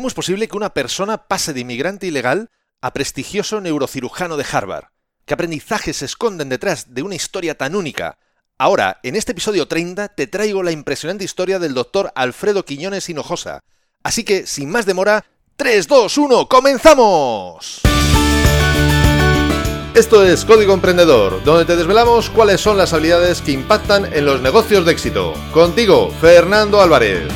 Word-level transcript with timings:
¿Cómo 0.00 0.08
es 0.08 0.14
posible 0.14 0.48
que 0.48 0.56
una 0.56 0.72
persona 0.72 1.28
pase 1.28 1.52
de 1.52 1.60
inmigrante 1.60 2.06
ilegal 2.06 2.48
a 2.80 2.94
prestigioso 2.94 3.60
neurocirujano 3.60 4.38
de 4.38 4.46
Harvard? 4.50 4.86
¿Qué 5.26 5.34
aprendizajes 5.34 5.98
se 5.98 6.06
esconden 6.06 6.48
detrás 6.48 6.94
de 6.94 7.02
una 7.02 7.16
historia 7.16 7.54
tan 7.54 7.74
única? 7.74 8.16
Ahora, 8.56 8.98
en 9.02 9.14
este 9.14 9.32
episodio 9.32 9.68
30, 9.68 10.08
te 10.08 10.26
traigo 10.26 10.62
la 10.62 10.72
impresionante 10.72 11.24
historia 11.24 11.58
del 11.58 11.74
doctor 11.74 12.12
Alfredo 12.14 12.64
Quiñones 12.64 13.10
Hinojosa. 13.10 13.62
Así 14.02 14.24
que, 14.24 14.46
sin 14.46 14.70
más 14.70 14.86
demora, 14.86 15.26
3, 15.56 15.86
2, 15.86 16.16
1, 16.16 16.48
¡comenzamos! 16.48 17.82
Esto 19.94 20.24
es 20.24 20.46
Código 20.46 20.72
Emprendedor, 20.72 21.44
donde 21.44 21.66
te 21.66 21.76
desvelamos 21.76 22.30
cuáles 22.30 22.62
son 22.62 22.78
las 22.78 22.94
habilidades 22.94 23.42
que 23.42 23.52
impactan 23.52 24.10
en 24.14 24.24
los 24.24 24.40
negocios 24.40 24.86
de 24.86 24.92
éxito. 24.92 25.34
Contigo, 25.52 26.10
Fernando 26.22 26.80
Álvarez. 26.80 27.28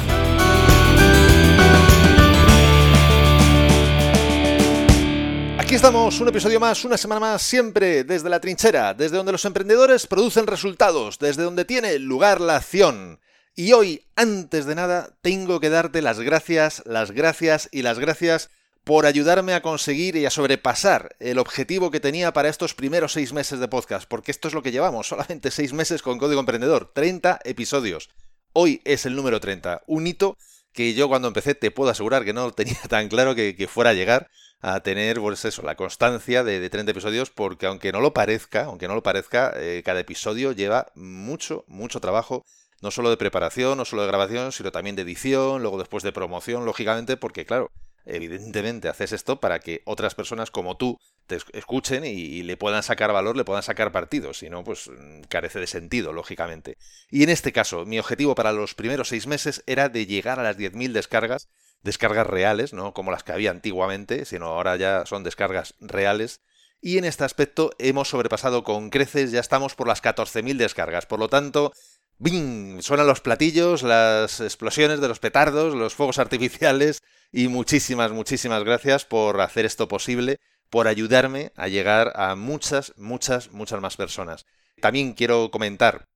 Aquí 5.74 5.78
estamos, 5.78 6.20
un 6.20 6.28
episodio 6.28 6.60
más, 6.60 6.84
una 6.84 6.96
semana 6.96 7.18
más, 7.18 7.42
siempre 7.42 8.04
desde 8.04 8.28
la 8.28 8.38
trinchera, 8.38 8.94
desde 8.94 9.16
donde 9.16 9.32
los 9.32 9.44
emprendedores 9.44 10.06
producen 10.06 10.46
resultados, 10.46 11.18
desde 11.18 11.42
donde 11.42 11.64
tiene 11.64 11.98
lugar 11.98 12.40
la 12.40 12.54
acción. 12.54 13.18
Y 13.56 13.72
hoy, 13.72 14.04
antes 14.14 14.66
de 14.66 14.76
nada, 14.76 15.18
tengo 15.20 15.58
que 15.58 15.70
darte 15.70 16.00
las 16.00 16.20
gracias, 16.20 16.84
las 16.86 17.10
gracias 17.10 17.68
y 17.72 17.82
las 17.82 17.98
gracias 17.98 18.50
por 18.84 19.04
ayudarme 19.04 19.52
a 19.52 19.62
conseguir 19.62 20.14
y 20.14 20.26
a 20.26 20.30
sobrepasar 20.30 21.16
el 21.18 21.40
objetivo 21.40 21.90
que 21.90 21.98
tenía 21.98 22.32
para 22.32 22.50
estos 22.50 22.74
primeros 22.74 23.12
seis 23.12 23.32
meses 23.32 23.58
de 23.58 23.66
podcast, 23.66 24.08
porque 24.08 24.30
esto 24.30 24.46
es 24.46 24.54
lo 24.54 24.62
que 24.62 24.70
llevamos, 24.70 25.08
solamente 25.08 25.50
seis 25.50 25.72
meses 25.72 26.02
con 26.02 26.20
Código 26.20 26.38
Emprendedor, 26.38 26.92
30 26.94 27.40
episodios. 27.42 28.10
Hoy 28.52 28.80
es 28.84 29.06
el 29.06 29.16
número 29.16 29.40
30, 29.40 29.82
un 29.88 30.06
hito 30.06 30.36
que 30.74 30.92
yo 30.92 31.08
cuando 31.08 31.28
empecé 31.28 31.54
te 31.54 31.70
puedo 31.70 31.90
asegurar 31.90 32.24
que 32.24 32.34
no 32.34 32.50
tenía 32.50 32.80
tan 32.88 33.08
claro 33.08 33.34
que, 33.34 33.68
fuera 33.68 33.90
a 33.90 33.94
llegar 33.94 34.28
a 34.66 34.80
tener, 34.80 35.20
pues 35.20 35.44
eso, 35.44 35.60
la 35.60 35.74
constancia 35.74 36.42
de, 36.42 36.70
30 36.70 36.92
episodios, 36.92 37.28
porque 37.28 37.66
aunque 37.66 37.92
no 37.92 38.00
lo 38.00 38.14
parezca, 38.14 38.64
aunque 38.64 38.88
no 38.88 38.94
lo 38.94 39.02
parezca, 39.02 39.52
eh, 39.56 39.82
cada 39.84 40.00
episodio 40.00 40.52
lleva 40.52 40.86
mucho, 40.94 41.66
mucho 41.68 42.00
trabajo, 42.00 42.46
no 42.80 42.90
solo 42.90 43.10
de 43.10 43.18
preparación, 43.18 43.76
no 43.76 43.84
solo 43.84 44.02
de 44.02 44.08
grabación, 44.08 44.52
sino 44.52 44.72
también 44.72 44.96
de 44.96 45.02
edición, 45.02 45.60
luego 45.60 45.76
después 45.76 46.02
de 46.02 46.12
promoción, 46.12 46.64
lógicamente, 46.64 47.18
porque 47.18 47.44
claro, 47.44 47.72
evidentemente 48.06 48.88
haces 48.88 49.12
esto 49.12 49.38
para 49.38 49.58
que 49.58 49.82
otras 49.84 50.14
personas 50.14 50.50
como 50.50 50.78
tú 50.78 50.96
te 51.26 51.36
escuchen 51.52 52.06
y, 52.06 52.42
le 52.42 52.56
puedan 52.56 52.82
sacar 52.82 53.12
valor, 53.12 53.36
le 53.36 53.44
puedan 53.44 53.62
sacar 53.62 53.92
partido, 53.92 54.32
si 54.32 54.48
no, 54.48 54.64
pues 54.64 54.88
mm, 54.88 55.24
carece 55.28 55.60
de 55.60 55.66
sentido, 55.66 56.14
lógicamente. 56.14 56.78
Y 57.10 57.22
en 57.22 57.28
este 57.28 57.52
caso, 57.52 57.84
mi 57.84 57.98
objetivo 57.98 58.34
para 58.34 58.52
los 58.52 58.74
primeros 58.74 59.08
seis 59.08 59.26
meses 59.26 59.62
era 59.66 59.90
de 59.90 60.06
llegar 60.06 60.40
a 60.40 60.42
las 60.42 60.56
10.000 60.56 60.92
descargas, 60.92 61.50
descargas 61.84 62.26
reales, 62.26 62.72
no 62.72 62.92
como 62.92 63.12
las 63.12 63.22
que 63.22 63.32
había 63.32 63.50
antiguamente, 63.50 64.24
sino 64.24 64.46
ahora 64.46 64.76
ya 64.76 65.06
son 65.06 65.22
descargas 65.22 65.74
reales. 65.80 66.40
Y 66.80 66.98
en 66.98 67.04
este 67.04 67.24
aspecto 67.24 67.70
hemos 67.78 68.08
sobrepasado 68.08 68.64
con 68.64 68.90
creces, 68.90 69.30
ya 69.30 69.40
estamos 69.40 69.74
por 69.74 69.86
las 69.86 70.02
14.000 70.02 70.56
descargas. 70.56 71.06
Por 71.06 71.18
lo 71.18 71.28
tanto, 71.28 71.72
¡Bing! 72.18 72.80
Suenan 72.82 73.06
los 73.06 73.20
platillos, 73.20 73.82
las 73.82 74.40
explosiones 74.40 75.00
de 75.00 75.08
los 75.08 75.18
petardos, 75.18 75.74
los 75.74 75.94
fuegos 75.94 76.18
artificiales 76.18 77.02
y 77.32 77.48
muchísimas, 77.48 78.12
muchísimas 78.12 78.64
gracias 78.64 79.04
por 79.04 79.40
hacer 79.40 79.64
esto 79.64 79.88
posible, 79.88 80.38
por 80.70 80.88
ayudarme 80.88 81.52
a 81.56 81.68
llegar 81.68 82.12
a 82.14 82.36
muchas, 82.36 82.92
muchas, 82.96 83.50
muchas 83.50 83.80
más 83.80 83.96
personas. 83.96 84.46
También 84.80 85.14
quiero 85.14 85.50
comentar 85.50 86.06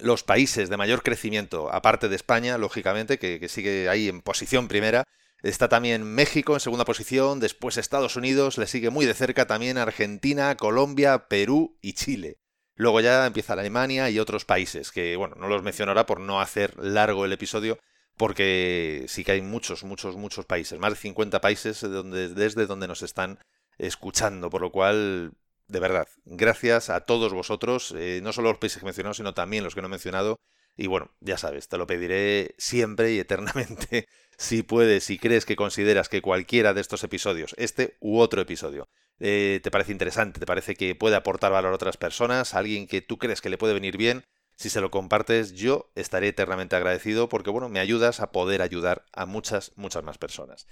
los 0.00 0.22
países 0.22 0.68
de 0.68 0.76
mayor 0.76 1.02
crecimiento, 1.02 1.72
aparte 1.72 2.08
de 2.08 2.16
España, 2.16 2.58
lógicamente, 2.58 3.18
que, 3.18 3.48
sigue 3.48 3.88
ahí 3.88 4.08
en 4.08 4.22
posición 4.22 4.68
primera. 4.68 5.04
Está 5.42 5.68
también 5.68 6.04
México 6.04 6.54
en 6.54 6.60
segunda 6.60 6.84
posición, 6.84 7.40
después 7.40 7.78
Estados 7.78 8.16
Unidos, 8.16 8.58
le 8.58 8.66
sigue 8.66 8.90
muy 8.90 9.06
de 9.06 9.14
cerca 9.14 9.46
también 9.46 9.78
Argentina, 9.78 10.54
Colombia, 10.56 11.28
Perú 11.28 11.78
y 11.80 11.94
Chile. 11.94 12.36
Luego 12.74 13.00
ya 13.00 13.26
empieza 13.26 13.54
Alemania 13.54 14.10
y 14.10 14.18
otros 14.18 14.44
países, 14.44 14.90
que 14.90 15.16
bueno, 15.16 15.36
no 15.36 15.48
los 15.48 15.62
menciono 15.62 15.92
ahora 15.92 16.06
por 16.06 16.20
no 16.20 16.40
hacer 16.40 16.78
largo 16.78 17.24
el 17.24 17.32
episodio, 17.32 17.78
porque 18.16 19.04
sí 19.08 19.24
que 19.24 19.32
hay 19.32 19.42
muchos, 19.42 19.82
muchos, 19.84 20.16
muchos 20.16 20.44
países, 20.44 20.78
más 20.78 20.92
de 20.92 20.98
50 20.98 21.40
países 21.40 21.80
desde 21.80 22.66
donde 22.66 22.88
nos 22.88 23.02
están 23.02 23.38
escuchando, 23.78 24.50
por 24.50 24.60
lo 24.60 24.70
cual, 24.70 25.32
de 25.70 25.80
verdad, 25.80 26.08
gracias 26.24 26.90
a 26.90 27.00
todos 27.00 27.32
vosotros, 27.32 27.94
eh, 27.96 28.20
no 28.22 28.32
solo 28.32 28.50
los 28.50 28.58
países 28.58 28.78
que 28.78 28.84
he 28.84 28.86
mencionado, 28.86 29.14
sino 29.14 29.34
también 29.34 29.64
los 29.64 29.74
que 29.74 29.80
no 29.80 29.86
he 29.86 29.90
mencionado, 29.90 30.40
y 30.76 30.86
bueno, 30.86 31.10
ya 31.20 31.38
sabes, 31.38 31.68
te 31.68 31.78
lo 31.78 31.86
pediré 31.86 32.54
siempre 32.58 33.12
y 33.12 33.18
eternamente 33.18 34.06
si 34.38 34.62
puedes, 34.62 35.04
si 35.04 35.18
crees 35.18 35.44
que 35.44 35.56
consideras 35.56 36.08
que 36.08 36.22
cualquiera 36.22 36.74
de 36.74 36.80
estos 36.80 37.04
episodios, 37.04 37.54
este 37.58 37.96
u 38.00 38.18
otro 38.18 38.40
episodio, 38.40 38.88
eh, 39.20 39.60
te 39.62 39.70
parece 39.70 39.92
interesante, 39.92 40.40
te 40.40 40.46
parece 40.46 40.74
que 40.74 40.94
puede 40.94 41.16
aportar 41.16 41.52
valor 41.52 41.72
a 41.72 41.76
otras 41.76 41.96
personas, 41.96 42.54
a 42.54 42.58
alguien 42.58 42.86
que 42.86 43.02
tú 43.02 43.18
crees 43.18 43.40
que 43.40 43.50
le 43.50 43.58
puede 43.58 43.74
venir 43.74 43.96
bien, 43.96 44.24
si 44.56 44.68
se 44.68 44.80
lo 44.80 44.90
compartes, 44.90 45.52
yo 45.52 45.90
estaré 45.94 46.28
eternamente 46.28 46.76
agradecido 46.76 47.28
porque, 47.28 47.50
bueno, 47.50 47.68
me 47.68 47.80
ayudas 47.80 48.20
a 48.20 48.30
poder 48.30 48.60
ayudar 48.60 49.06
a 49.12 49.24
muchas, 49.24 49.72
muchas 49.76 50.02
más 50.04 50.18
personas. 50.18 50.66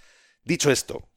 Dicho 0.44 0.70
esto, 0.70 1.08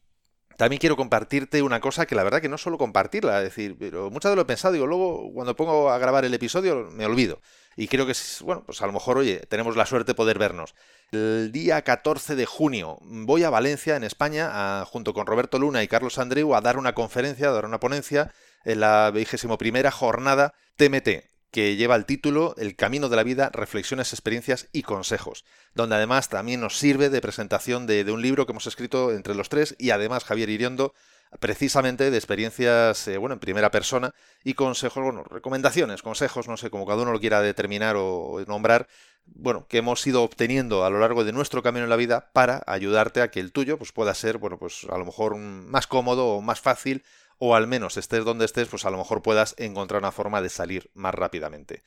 también 0.58 0.80
quiero 0.80 0.96
compartirte 0.96 1.62
una 1.62 1.80
cosa 1.80 2.06
que 2.06 2.16
la 2.16 2.24
verdad 2.24 2.42
que 2.42 2.50
no 2.50 2.58
solo 2.58 2.78
compartirla, 2.78 3.40
es 3.40 3.46
decir, 3.46 3.76
pero 3.80 4.10
muchas 4.10 4.32
de 4.32 4.36
lo 4.36 4.44
he 4.44 4.46
pensado, 4.46 4.74
digo, 4.74 4.88
luego 4.88 5.32
cuando 5.34 5.56
pongo 5.56 5.90
a 5.90 5.98
grabar 5.98 6.26
el 6.26 6.34
episodio 6.34 6.90
me 6.92 7.06
olvido. 7.06 7.42
Y 7.78 7.88
creo 7.88 8.06
que, 8.06 8.14
bueno, 8.42 8.64
pues 8.66 8.82
a 8.82 8.86
lo 8.86 8.92
mejor, 8.92 9.18
oye, 9.18 9.40
tenemos 9.48 9.78
la 9.78 9.86
suerte 9.86 10.12
de 10.12 10.16
poder 10.16 10.38
vernos. 10.38 10.76
El 11.12 11.52
día 11.52 11.82
14 11.82 12.36
de 12.36 12.46
junio 12.46 12.98
voy 13.02 13.44
a 13.44 13.50
Valencia, 13.50 13.96
en 13.96 14.04
España, 14.04 14.84
junto 14.86 15.14
con 15.14 15.26
Roberto 15.26 15.58
Luna 15.58 15.82
y 15.82 15.88
Carlos 15.88 16.18
Andreu, 16.18 16.54
a 16.54 16.62
dar 16.62 16.78
una 16.78 16.94
conferencia, 16.94 17.50
a 17.50 17.52
dar 17.52 17.66
una 17.66 17.80
ponencia 17.80 18.32
en 18.66 18.82
la 18.82 19.12
vigésimo 19.12 19.58
primera 19.58 19.90
jornada 19.90 20.54
TMT, 20.76 21.31
que 21.52 21.76
lleva 21.76 21.96
el 21.96 22.06
título 22.06 22.56
El 22.58 22.76
camino 22.76 23.10
de 23.10 23.18
la 23.18 23.24
vida, 23.24 23.50
reflexiones, 23.54 24.14
experiencias 24.14 24.70
y 24.72 24.84
consejos, 24.84 25.46
donde 25.76 25.96
además 25.96 26.30
también 26.30 26.62
nos 26.62 26.78
sirve 26.78 27.10
de 27.10 27.22
presentación 27.22 27.88
de, 27.88 28.10
un 28.12 28.22
libro 28.22 28.46
que 28.46 28.54
hemos 28.54 28.68
escrito 28.68 29.12
entre 29.12 29.36
los 29.36 29.50
tres 29.50 29.76
y 29.78 29.92
además 29.92 30.24
Javier 30.24 30.50
Iriondo 30.50 30.94
precisamente 31.40 32.12
de 32.12 32.18
experiencias, 32.18 33.08
eh, 33.08 33.18
bueno, 33.18 33.34
en 33.34 33.40
primera 33.40 33.72
persona 33.72 34.14
y 34.44 34.54
consejos, 34.54 35.02
bueno, 35.02 35.24
recomendaciones, 35.24 36.02
consejos, 36.02 36.50
no 36.50 36.58
sé, 36.58 36.70
como 36.70 36.86
cada 36.86 37.04
uno 37.04 37.14
lo 37.14 37.22
quiera 37.22 37.42
determinar 37.42 37.96
o 37.98 38.44
nombrar, 38.48 38.88
bueno, 39.26 39.66
que 39.68 39.78
hemos 39.78 40.06
ido 40.06 40.24
obteniendo 40.24 40.84
a 40.84 40.90
lo 40.90 41.00
largo 41.00 41.24
de 41.24 41.32
nuestro 41.32 41.64
camino 41.64 41.86
en 41.86 41.90
la 41.90 41.96
vida 41.96 42.32
para 42.34 42.64
ayudarte 42.68 43.22
a 43.22 43.32
que 43.32 43.40
el 43.40 43.54
tuyo 43.54 43.78
pues 43.78 43.94
pueda 43.94 44.14
ser, 44.14 44.40
bueno, 44.40 44.58
pues 44.58 44.86
a 44.90 44.98
lo 44.98 45.06
mejor 45.06 45.38
más 45.38 45.88
cómodo 45.88 46.28
o 46.28 46.42
más 46.42 46.60
fácil 46.60 47.04
o 47.44 47.56
al 47.56 47.66
menos 47.66 47.98
estés 47.98 48.24
donde 48.24 48.46
estés, 48.46 48.68
pues 48.68 48.86
a 48.86 48.92
lo 48.92 49.00
mejor 49.00 49.24
puedas 49.24 49.56
encontrar 49.58 50.00
una 50.00 50.12
forma 50.12 50.44
de 50.44 50.50
salir 50.50 50.92
más 50.94 51.16
rápidamente. 51.16 51.82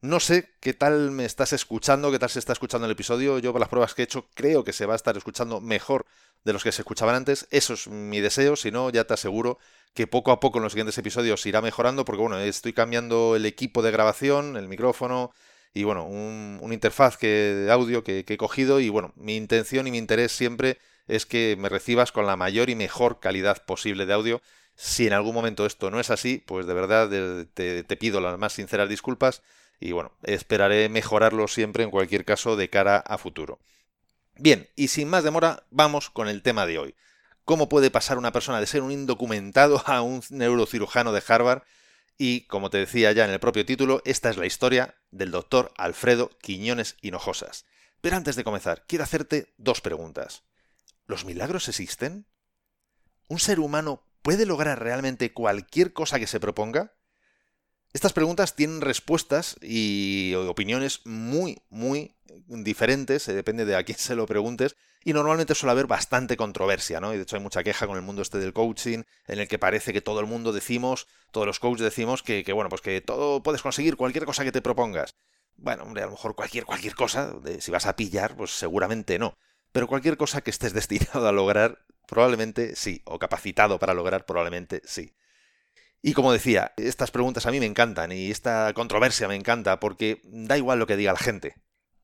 No 0.00 0.18
sé 0.18 0.50
qué 0.58 0.74
tal 0.74 1.12
me 1.12 1.24
estás 1.24 1.52
escuchando, 1.52 2.10
qué 2.10 2.18
tal 2.18 2.28
se 2.28 2.40
está 2.40 2.52
escuchando 2.52 2.86
el 2.86 2.90
episodio. 2.90 3.38
Yo, 3.38 3.52
por 3.52 3.60
las 3.60 3.68
pruebas 3.68 3.94
que 3.94 4.02
he 4.02 4.04
hecho, 4.04 4.26
creo 4.34 4.64
que 4.64 4.72
se 4.72 4.84
va 4.84 4.94
a 4.94 4.96
estar 4.96 5.16
escuchando 5.16 5.60
mejor 5.60 6.06
de 6.42 6.52
los 6.52 6.64
que 6.64 6.72
se 6.72 6.82
escuchaban 6.82 7.14
antes. 7.14 7.46
Eso 7.52 7.74
es 7.74 7.86
mi 7.86 8.18
deseo. 8.18 8.56
Si 8.56 8.72
no, 8.72 8.90
ya 8.90 9.04
te 9.04 9.14
aseguro 9.14 9.60
que 9.94 10.08
poco 10.08 10.32
a 10.32 10.40
poco 10.40 10.58
en 10.58 10.64
los 10.64 10.72
siguientes 10.72 10.98
episodios 10.98 11.46
irá 11.46 11.62
mejorando, 11.62 12.04
porque 12.04 12.22
bueno, 12.22 12.40
estoy 12.40 12.72
cambiando 12.72 13.36
el 13.36 13.46
equipo 13.46 13.82
de 13.82 13.92
grabación, 13.92 14.56
el 14.56 14.66
micrófono 14.66 15.30
y 15.72 15.84
bueno, 15.84 16.04
un, 16.04 16.68
interfaz 16.72 17.16
que, 17.16 17.28
de 17.28 17.70
audio 17.70 18.02
que 18.02 18.24
he 18.26 18.36
cogido. 18.36 18.80
Y 18.80 18.88
bueno, 18.88 19.12
mi 19.14 19.36
intención 19.36 19.86
y 19.86 19.92
mi 19.92 19.98
interés 19.98 20.32
siempre 20.32 20.78
es 21.06 21.26
que 21.26 21.54
me 21.56 21.68
recibas 21.68 22.10
con 22.10 22.26
la 22.26 22.34
mayor 22.34 22.70
y 22.70 22.74
mejor 22.74 23.20
calidad 23.20 23.64
posible 23.64 24.04
de 24.04 24.12
audio 24.12 24.42
si 24.76 25.06
en 25.06 25.14
algún 25.14 25.34
momento 25.34 25.64
esto 25.64 25.90
no 25.90 25.98
es 25.98 26.10
así, 26.10 26.42
pues 26.46 26.66
de 26.66 26.74
verdad 26.74 27.08
te, 27.54 27.96
pido 27.96 28.20
las 28.20 28.38
más 28.38 28.52
sinceras 28.52 28.88
disculpas 28.88 29.42
y 29.80 29.92
bueno, 29.92 30.12
esperaré 30.22 30.88
mejorarlo 30.90 31.48
siempre 31.48 31.82
en 31.82 31.90
cualquier 31.90 32.24
caso 32.26 32.56
de 32.56 32.68
cara 32.68 32.98
a 32.98 33.16
futuro. 33.16 33.58
Bien, 34.36 34.68
y 34.76 34.88
sin 34.88 35.08
más 35.08 35.24
demora, 35.24 35.64
vamos 35.70 36.10
con 36.10 36.28
el 36.28 36.42
tema 36.42 36.66
de 36.66 36.78
hoy. 36.78 36.94
¿Cómo 37.46 37.70
puede 37.70 37.90
pasar 37.90 38.18
una 38.18 38.32
persona 38.32 38.60
de 38.60 38.66
ser 38.66 38.82
un 38.82 38.92
indocumentado 38.92 39.82
a 39.86 40.02
un 40.02 40.22
neurocirujano 40.28 41.12
de 41.12 41.22
Harvard? 41.26 41.62
Y, 42.18 42.42
como 42.42 42.70
te 42.70 42.78
decía 42.78 43.12
ya 43.12 43.24
en 43.24 43.30
el 43.30 43.40
propio 43.40 43.64
título, 43.64 44.02
esta 44.04 44.28
es 44.28 44.36
la 44.36 44.46
historia 44.46 44.94
del 45.10 45.30
doctor 45.30 45.72
Alfredo 45.76 46.30
Quiñones 46.40 46.96
Hinojosas. 47.00 47.64
Pero 48.02 48.16
antes 48.16 48.36
de 48.36 48.44
comenzar, 48.44 48.84
quiero 48.86 49.04
hacerte 49.04 49.54
dos 49.56 49.80
preguntas. 49.80 50.42
¿Los 51.06 51.24
milagros 51.24 51.68
existen? 51.68 52.26
¿Un 53.28 53.38
ser 53.38 53.60
humano 53.60 54.02
¿Puede 54.26 54.44
lograr 54.44 54.82
realmente 54.82 55.32
cualquier 55.32 55.92
cosa 55.92 56.18
que 56.18 56.26
se 56.26 56.40
proponga? 56.40 56.96
Estas 57.92 58.12
preguntas 58.12 58.56
tienen 58.56 58.80
respuestas 58.80 59.54
y 59.62 60.34
opiniones 60.34 61.02
muy, 61.04 61.62
muy 61.68 62.16
diferentes, 62.48 63.28
eh, 63.28 63.34
depende 63.34 63.64
de 63.64 63.76
a 63.76 63.84
quién 63.84 63.98
se 63.98 64.16
lo 64.16 64.26
preguntes, 64.26 64.74
y 65.04 65.12
normalmente 65.12 65.54
suele 65.54 65.70
haber 65.70 65.86
bastante 65.86 66.36
controversia, 66.36 66.98
¿no? 66.98 67.14
Y 67.14 67.18
de 67.18 67.22
hecho 67.22 67.36
hay 67.36 67.42
mucha 67.42 67.62
queja 67.62 67.86
con 67.86 67.94
el 67.94 68.02
mundo 68.02 68.20
este 68.20 68.38
del 68.38 68.52
coaching, 68.52 69.04
en 69.28 69.38
el 69.38 69.46
que 69.46 69.60
parece 69.60 69.92
que 69.92 70.00
todo 70.00 70.18
el 70.18 70.26
mundo 70.26 70.52
decimos, 70.52 71.06
todos 71.30 71.46
los 71.46 71.60
coaches 71.60 71.84
decimos 71.84 72.24
que, 72.24 72.42
bueno, 72.52 72.68
pues 72.68 72.82
que 72.82 73.00
todo 73.00 73.44
puedes 73.44 73.62
conseguir 73.62 73.94
cualquier 73.94 74.24
cosa 74.24 74.42
que 74.42 74.50
te 74.50 74.60
propongas. 74.60 75.14
Bueno, 75.54 75.84
hombre, 75.84 76.02
a 76.02 76.06
lo 76.06 76.10
mejor 76.10 76.34
cualquier, 76.34 76.64
cualquier 76.64 76.96
cosa, 76.96 77.32
si 77.60 77.70
vas 77.70 77.86
a 77.86 77.94
pillar, 77.94 78.36
pues 78.36 78.50
seguramente 78.50 79.20
no. 79.20 79.38
Pero 79.76 79.88
cualquier 79.88 80.16
cosa 80.16 80.40
que 80.40 80.48
estés 80.48 80.72
destinado 80.72 81.28
a 81.28 81.32
lograr, 81.32 81.84
probablemente 82.06 82.74
sí, 82.76 83.02
o 83.04 83.18
capacitado 83.18 83.78
para 83.78 83.92
lograr, 83.92 84.24
probablemente 84.24 84.80
sí. 84.86 85.12
Y 86.00 86.14
como 86.14 86.32
decía, 86.32 86.72
estas 86.78 87.10
preguntas 87.10 87.44
a 87.44 87.50
mí 87.50 87.60
me 87.60 87.66
encantan 87.66 88.10
y 88.10 88.30
esta 88.30 88.72
controversia 88.72 89.28
me 89.28 89.34
encanta 89.34 89.78
porque 89.78 90.22
da 90.24 90.56
igual 90.56 90.78
lo 90.78 90.86
que 90.86 90.96
diga 90.96 91.12
la 91.12 91.18
gente. 91.18 91.56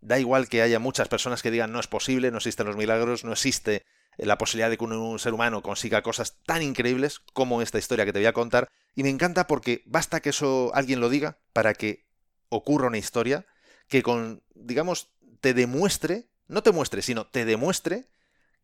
Da 0.03 0.19
igual 0.19 0.51
que 0.51 0.61
haya 0.61 0.81
muchas 0.81 1.09
personas 1.09 1.41
que 1.41 1.51
digan 1.51 1.73
no 1.73 1.81
es 1.81 1.87
posible, 1.87 2.31
no 2.31 2.37
existen 2.37 2.67
los 2.67 2.77
milagros, 2.77 3.25
no 3.25 3.33
existe 3.33 3.87
la 4.19 4.37
posibilidad 4.37 4.69
de 4.69 4.77
que 4.77 4.85
un 4.85 5.19
ser 5.19 5.33
humano 5.33 5.63
consiga 5.63 6.03
cosas 6.03 6.43
tan 6.45 6.61
increíbles 6.61 7.21
como 7.33 7.63
esta 7.63 7.79
historia 7.79 8.05
que 8.05 8.13
te 8.13 8.19
voy 8.19 8.27
a 8.27 8.35
contar. 8.35 8.69
Y 8.95 9.03
me 9.03 9.09
encanta 9.09 9.47
porque 9.47 9.83
basta 9.87 10.21
que 10.21 10.29
eso 10.29 10.73
alguien 10.75 11.01
lo 11.01 11.09
diga 11.09 11.39
para 11.55 11.73
que 11.73 12.05
ocurra 12.51 12.89
una 12.89 12.99
historia 12.99 13.47
que 13.89 14.03
con, 14.03 14.43
digamos, 14.55 15.09
te 15.41 15.55
demuestre, 15.55 16.29
no 16.53 16.63
te 16.63 16.71
muestre, 16.71 17.03
sino 17.03 17.27
te 17.27 17.45
demuestre 17.45 18.07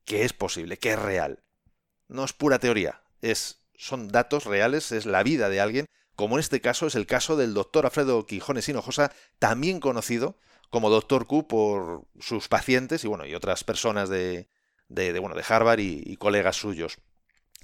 que 0.05 0.25
es 0.25 0.33
posible, 0.33 0.79
que 0.79 0.93
es 0.93 0.99
real. 0.99 1.43
No 2.07 2.25
es 2.25 2.33
pura 2.33 2.59
teoría, 2.59 3.03
es, 3.23 3.63
son 3.75 4.09
datos 4.09 4.45
reales, 4.45 4.93
es 4.93 5.07
la 5.07 5.23
vida 5.23 5.49
de 5.49 5.61
alguien, 5.61 5.87
como 6.15 6.37
en 6.37 6.41
este 6.41 6.61
caso 6.61 6.87
es 6.87 6.95
el 6.95 7.07
caso 7.07 7.37
del 7.37 7.55
doctor 7.55 7.87
Alfredo 7.87 8.27
Quijones 8.27 8.69
Hinojosa, 8.69 9.13
también 9.39 9.81
conocido 9.81 10.39
como 10.71 10.91
Doctor 10.91 11.27
Q 11.27 11.49
por 11.49 12.05
sus 12.21 12.49
pacientes 12.49 13.05
y 13.05 13.09
bueno, 13.09 13.25
y 13.25 13.35
otras 13.35 13.65
personas 13.65 14.09
de, 14.11 14.49
de, 14.89 15.19
bueno, 15.19 15.35
de 15.35 15.45
Harvard 15.49 15.79
y, 15.81 16.17
colegas 16.17 16.57
suyos. 16.57 16.99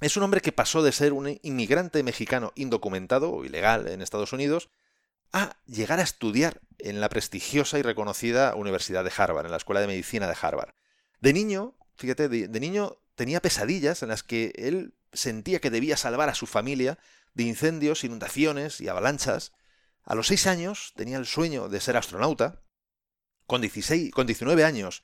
Es 0.01 0.17
un 0.17 0.23
hombre 0.23 0.41
que 0.41 0.51
pasó 0.51 0.81
de 0.81 0.91
ser 0.91 1.13
un 1.13 1.37
inmigrante 1.43 2.01
mexicano 2.01 2.51
indocumentado 2.55 3.31
o 3.31 3.45
ilegal 3.45 3.87
en 3.87 4.01
Estados 4.01 4.33
Unidos 4.33 4.69
a 5.33 5.57
llegar 5.65 5.99
a 5.99 6.03
estudiar 6.03 6.61
en 6.79 7.01
la 7.01 7.09
prestigiosa 7.09 7.79
y 7.79 7.81
reconocida 7.81 8.55
Universidad 8.55 9.03
de 9.03 9.11
Harvard, 9.15 9.45
en 9.45 9.51
la 9.51 9.57
Escuela 9.57 9.81
de 9.81 9.87
Medicina 9.87 10.27
de 10.27 10.35
Harvard. 10.39 10.73
De 11.19 11.33
niño, 11.33 11.75
fíjate, 11.95 12.29
de, 12.29 12.59
niño 12.59 12.97
tenía 13.15 13.41
pesadillas 13.41 14.03
en 14.03 14.09
las 14.09 14.23
que 14.23 14.53
él 14.55 14.93
sentía 15.13 15.59
que 15.59 15.69
debía 15.69 15.97
salvar 15.97 16.29
a 16.29 16.35
su 16.35 16.45
familia 16.45 16.99
de 17.33 17.43
incendios, 17.43 18.03
inundaciones 18.03 18.81
y 18.81 18.87
avalanchas. 18.87 19.53
A 20.03 20.15
los 20.15 20.27
seis 20.27 20.47
años 20.47 20.93
tenía 20.95 21.17
el 21.17 21.25
sueño 21.25 21.69
de 21.69 21.81
ser 21.81 21.97
astronauta. 21.97 22.61
Con, 23.47 23.61
16, 23.61 24.11
con 24.11 24.25
19 24.25 24.63
años 24.63 25.03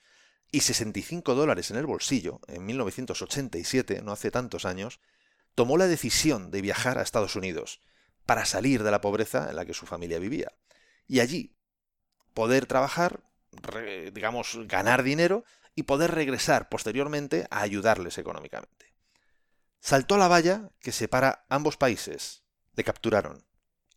y 0.50 0.60
65 0.60 1.34
dólares 1.34 1.70
en 1.70 1.76
el 1.76 1.86
bolsillo, 1.86 2.40
en 2.48 2.66
1987, 2.66 4.02
no 4.02 4.12
hace 4.12 4.30
tantos 4.30 4.64
años, 4.64 5.00
tomó 5.54 5.76
la 5.76 5.86
decisión 5.86 6.50
de 6.50 6.60
viajar 6.60 6.98
a 6.98 7.02
Estados 7.02 7.36
Unidos 7.36 7.80
para 8.26 8.44
salir 8.44 8.82
de 8.82 8.90
la 8.90 9.00
pobreza 9.00 9.48
en 9.50 9.56
la 9.56 9.64
que 9.64 9.74
su 9.74 9.86
familia 9.86 10.18
vivía. 10.18 10.52
Y 11.06 11.20
allí 11.20 11.54
poder 12.34 12.66
trabajar, 12.66 13.20
digamos, 14.12 14.58
ganar 14.66 15.02
dinero 15.02 15.44
y 15.74 15.84
poder 15.84 16.12
regresar 16.12 16.68
posteriormente 16.68 17.46
a 17.50 17.60
ayudarles 17.60 18.18
económicamente. 18.18 18.94
Saltó 19.80 20.16
la 20.16 20.28
valla 20.28 20.70
que 20.80 20.92
separa 20.92 21.44
ambos 21.48 21.76
países. 21.76 22.44
Le 22.74 22.84
capturaron. 22.84 23.44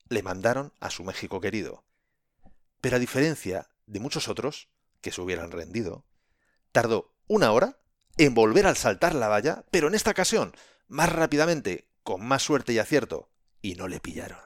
Le 0.09 0.23
mandaron 0.23 0.73
a 0.79 0.89
su 0.89 1.03
México 1.03 1.39
querido. 1.39 1.83
Pero 2.81 2.95
a 2.95 2.99
diferencia 2.99 3.69
de 3.85 3.99
muchos 3.99 4.27
otros 4.27 4.69
que 5.01 5.11
se 5.11 5.21
hubieran 5.21 5.51
rendido, 5.51 6.05
tardó 6.71 7.13
una 7.27 7.51
hora 7.51 7.77
en 8.17 8.33
volver 8.33 8.65
al 8.65 8.77
saltar 8.77 9.13
la 9.13 9.27
valla, 9.27 9.65
pero 9.71 9.87
en 9.87 9.95
esta 9.95 10.11
ocasión 10.11 10.55
más 10.87 11.11
rápidamente, 11.11 11.87
con 12.03 12.25
más 12.25 12.43
suerte 12.43 12.73
y 12.73 12.79
acierto, 12.79 13.29
y 13.65 13.73
no 13.73 13.87
le 13.87 13.99
pillaron. 13.99 14.37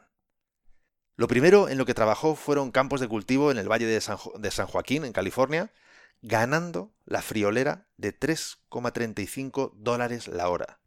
Lo 1.18 1.28
primero 1.28 1.68
en 1.68 1.78
lo 1.78 1.86
que 1.86 1.94
trabajó 1.94 2.36
fueron 2.36 2.72
campos 2.72 3.02
de 3.02 3.10
cultivo 3.10 3.52
en 3.52 3.58
el 3.58 3.70
Valle 3.70 3.86
de 3.86 4.00
San, 4.00 4.18
de 4.38 4.50
San 4.50 4.68
Joaquín, 4.68 5.04
en 5.04 5.12
California, 5.12 5.74
ganando 6.22 6.94
la 7.04 7.22
friolera 7.22 7.90
de 7.98 8.18
3,35 8.18 9.74
dólares 9.76 10.30
la 10.30 10.48
hora. 10.48 10.80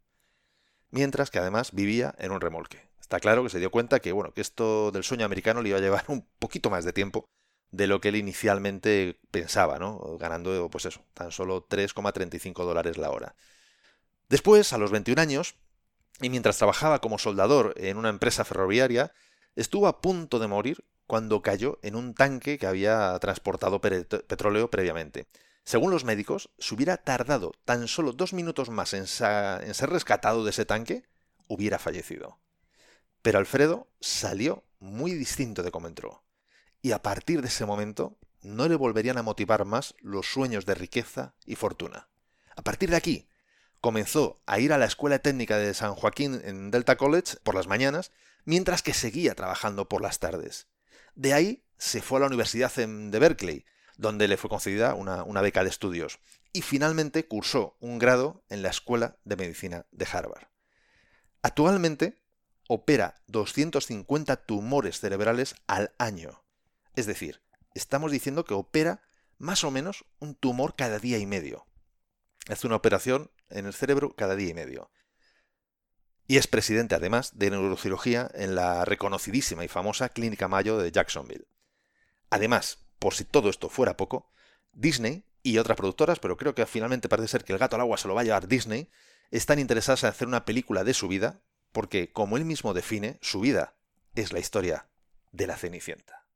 Mientras 0.89 1.29
que 1.29 1.37
además 1.37 1.73
vivía 1.73 2.15
en 2.17 2.31
un 2.31 2.41
remolque. 2.41 2.89
Está 2.99 3.19
claro 3.19 3.43
que 3.43 3.51
se 3.51 3.59
dio 3.59 3.69
cuenta 3.69 3.99
que, 3.99 4.11
bueno, 4.11 4.33
que 4.33 4.41
esto 4.41 4.89
del 4.89 5.03
sueño 5.03 5.25
americano 5.25 5.61
le 5.61 5.69
iba 5.69 5.77
a 5.77 5.81
llevar 5.81 6.05
un 6.07 6.27
poquito 6.39 6.71
más 6.71 6.85
de 6.85 6.93
tiempo 6.93 7.25
de 7.69 7.85
lo 7.85 8.01
que 8.01 8.09
él 8.09 8.15
inicialmente 8.15 9.19
pensaba, 9.29 9.77
¿no? 9.77 10.17
Ganando, 10.17 10.69
pues 10.71 10.85
eso, 10.85 11.05
tan 11.13 11.31
solo 11.31 11.67
3,35 11.67 12.65
dólares 12.65 12.97
la 12.97 13.11
hora. 13.11 13.35
Después, 14.29 14.73
a 14.73 14.79
los 14.79 14.89
21 14.89 15.21
años, 15.21 15.55
y 16.21 16.29
mientras 16.29 16.57
trabajaba 16.57 16.99
como 16.99 17.17
soldador 17.17 17.73
en 17.77 17.97
una 17.97 18.09
empresa 18.09 18.45
ferroviaria, 18.45 19.13
estuvo 19.55 19.87
a 19.87 20.01
punto 20.01 20.39
de 20.39 20.47
morir 20.47 20.85
cuando 21.07 21.41
cayó 21.41 21.79
en 21.81 21.95
un 21.95 22.13
tanque 22.13 22.57
que 22.57 22.67
había 22.67 23.17
transportado 23.19 23.81
petróleo 23.81 24.69
previamente. 24.69 25.27
Según 25.65 25.91
los 25.91 26.03
médicos, 26.03 26.49
si 26.57 26.75
hubiera 26.75 26.97
tardado 26.97 27.53
tan 27.65 27.87
solo 27.87 28.11
dos 28.11 28.33
minutos 28.33 28.69
más 28.69 28.93
en, 28.93 29.01
en 29.01 29.73
ser 29.73 29.89
rescatado 29.89 30.43
de 30.43 30.49
ese 30.49 30.65
tanque, 30.65 31.03
hubiera 31.47 31.79
fallecido. 31.79 32.39
Pero 33.21 33.39
Alfredo 33.39 33.87
salió 34.01 34.63
muy 34.79 35.13
distinto 35.13 35.63
de 35.63 35.71
como 35.71 35.87
entró 35.87 36.23
y 36.81 36.91
a 36.91 37.01
partir 37.01 37.41
de 37.41 37.47
ese 37.47 37.65
momento 37.65 38.17
no 38.41 38.67
le 38.67 38.75
volverían 38.75 39.17
a 39.17 39.23
motivar 39.23 39.65
más 39.65 39.95
los 39.99 40.27
sueños 40.27 40.65
de 40.65 40.75
riqueza 40.75 41.33
y 41.45 41.55
fortuna. 41.55 42.09
A 42.55 42.61
partir 42.61 42.89
de 42.89 42.97
aquí, 42.97 43.27
comenzó 43.83 44.41
a 44.45 44.59
ir 44.59 44.71
a 44.71 44.77
la 44.77 44.85
Escuela 44.85 45.19
Técnica 45.19 45.57
de 45.57 45.73
San 45.73 45.93
Joaquín 45.93 46.41
en 46.43 46.71
Delta 46.71 46.95
College 46.95 47.35
por 47.43 47.53
las 47.53 47.67
mañanas, 47.67 48.11
mientras 48.45 48.81
que 48.81 48.93
seguía 48.93 49.35
trabajando 49.35 49.89
por 49.89 50.01
las 50.01 50.19
tardes. 50.19 50.67
De 51.15 51.33
ahí 51.33 51.65
se 51.77 52.01
fue 52.01 52.17
a 52.17 52.21
la 52.21 52.27
Universidad 52.27 52.73
de 52.73 53.19
Berkeley, 53.19 53.65
donde 53.97 54.27
le 54.27 54.37
fue 54.37 54.49
concedida 54.49 54.95
una, 54.95 55.41
beca 55.41 55.63
de 55.63 55.69
estudios, 55.69 56.19
y 56.53 56.61
finalmente 56.61 57.27
cursó 57.27 57.75
un 57.81 57.99
grado 57.99 58.43
en 58.49 58.61
la 58.63 58.69
Escuela 58.69 59.17
de 59.25 59.35
Medicina 59.35 59.85
de 59.91 60.07
Harvard. 60.11 60.47
Actualmente 61.41 62.23
opera 62.69 63.15
250 63.27 64.45
tumores 64.45 64.99
cerebrales 64.99 65.55
al 65.67 65.93
año 65.97 66.43
es 66.95 67.05
decir, 67.05 67.41
estamos 67.73 68.11
diciendo 68.11 68.45
que 68.45 68.53
opera 68.53 69.01
más 69.37 69.63
o 69.63 69.71
menos 69.71 70.05
un 70.19 70.35
tumor 70.35 70.75
cada 70.75 70.99
día 70.99 71.17
y 71.17 71.25
medio. 71.25 71.65
Hace 72.47 72.67
una 72.67 72.75
operación 72.75 73.31
en 73.49 73.65
el 73.65 73.73
cerebro 73.73 74.15
cada 74.15 74.35
día 74.35 74.49
y 74.49 74.53
medio. 74.53 74.91
Y 76.27 76.37
es 76.37 76.47
presidente 76.47 76.95
además 76.95 77.37
de 77.37 77.51
neurocirugía 77.51 78.29
en 78.33 78.55
la 78.55 78.85
reconocidísima 78.85 79.65
y 79.65 79.67
famosa 79.67 80.09
Clínica 80.09 80.47
Mayo 80.47 80.77
de 80.77 80.91
Jacksonville. 80.91 81.47
Además, 82.29 82.79
por 82.99 83.13
si 83.13 83.25
todo 83.25 83.49
esto 83.49 83.69
fuera 83.69 83.97
poco, 83.97 84.31
Disney 84.71 85.25
y 85.43 85.57
otras 85.57 85.77
productoras, 85.77 86.19
pero 86.19 86.37
creo 86.37 86.55
que 86.55 86.65
finalmente 86.65 87.09
parece 87.09 87.27
ser 87.27 87.43
que 87.43 87.53
el 87.53 87.59
gato 87.59 87.75
al 87.75 87.81
agua 87.81 87.97
se 87.97 88.07
lo 88.07 88.15
va 88.15 88.21
a 88.21 88.23
llevar 88.23 88.47
Disney, 88.47 88.89
están 89.29 89.59
interesadas 89.59 90.03
en 90.03 90.09
hacer 90.09 90.27
una 90.27 90.45
película 90.45 90.83
de 90.83 90.93
su 90.93 91.07
vida, 91.07 91.41
porque, 91.71 92.11
como 92.11 92.37
él 92.37 92.45
mismo 92.45 92.73
define, 92.73 93.19
su 93.21 93.39
vida 93.41 93.75
es 94.15 94.31
la 94.31 94.39
historia 94.39 94.87
de 95.31 95.47
la 95.47 95.57
Cenicienta. 95.57 96.27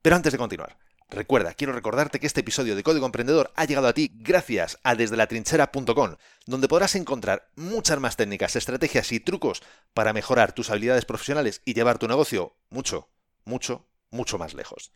Pero 0.00 0.16
antes 0.16 0.32
de 0.32 0.38
continuar, 0.38 0.78
recuerda, 1.10 1.54
quiero 1.54 1.72
recordarte 1.72 2.20
que 2.20 2.26
este 2.26 2.40
episodio 2.40 2.76
de 2.76 2.82
Código 2.82 3.06
Emprendedor 3.06 3.52
ha 3.56 3.64
llegado 3.64 3.88
a 3.88 3.92
ti 3.92 4.10
gracias 4.14 4.78
a 4.82 4.94
desdelatrinchera.com, 4.94 6.16
donde 6.46 6.68
podrás 6.68 6.94
encontrar 6.94 7.50
muchas 7.56 8.00
más 8.00 8.16
técnicas, 8.16 8.56
estrategias 8.56 9.12
y 9.12 9.20
trucos 9.20 9.62
para 9.94 10.12
mejorar 10.12 10.52
tus 10.52 10.70
habilidades 10.70 11.04
profesionales 11.04 11.62
y 11.64 11.74
llevar 11.74 11.98
tu 11.98 12.08
negocio 12.08 12.56
mucho, 12.70 13.08
mucho, 13.44 13.88
mucho 14.10 14.38
más 14.38 14.54
lejos. 14.54 14.92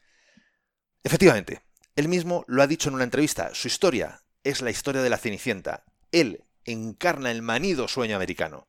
Efectivamente, 1.05 1.63
él 1.95 2.09
mismo 2.09 2.45
lo 2.47 2.63
ha 2.63 2.67
dicho 2.67 2.89
en 2.89 2.95
una 2.95 3.05
entrevista, 3.05 3.55
su 3.55 3.69
historia 3.69 4.23
es 4.45 4.61
la 4.61 4.71
historia 4.71 5.03
de 5.03 5.11
la 5.11 5.19
Cenicienta. 5.19 5.85
Él 6.13 6.45
encarna 6.65 7.31
el 7.31 7.43
manido 7.43 7.89
sueño 7.89 8.17
americano. 8.17 8.67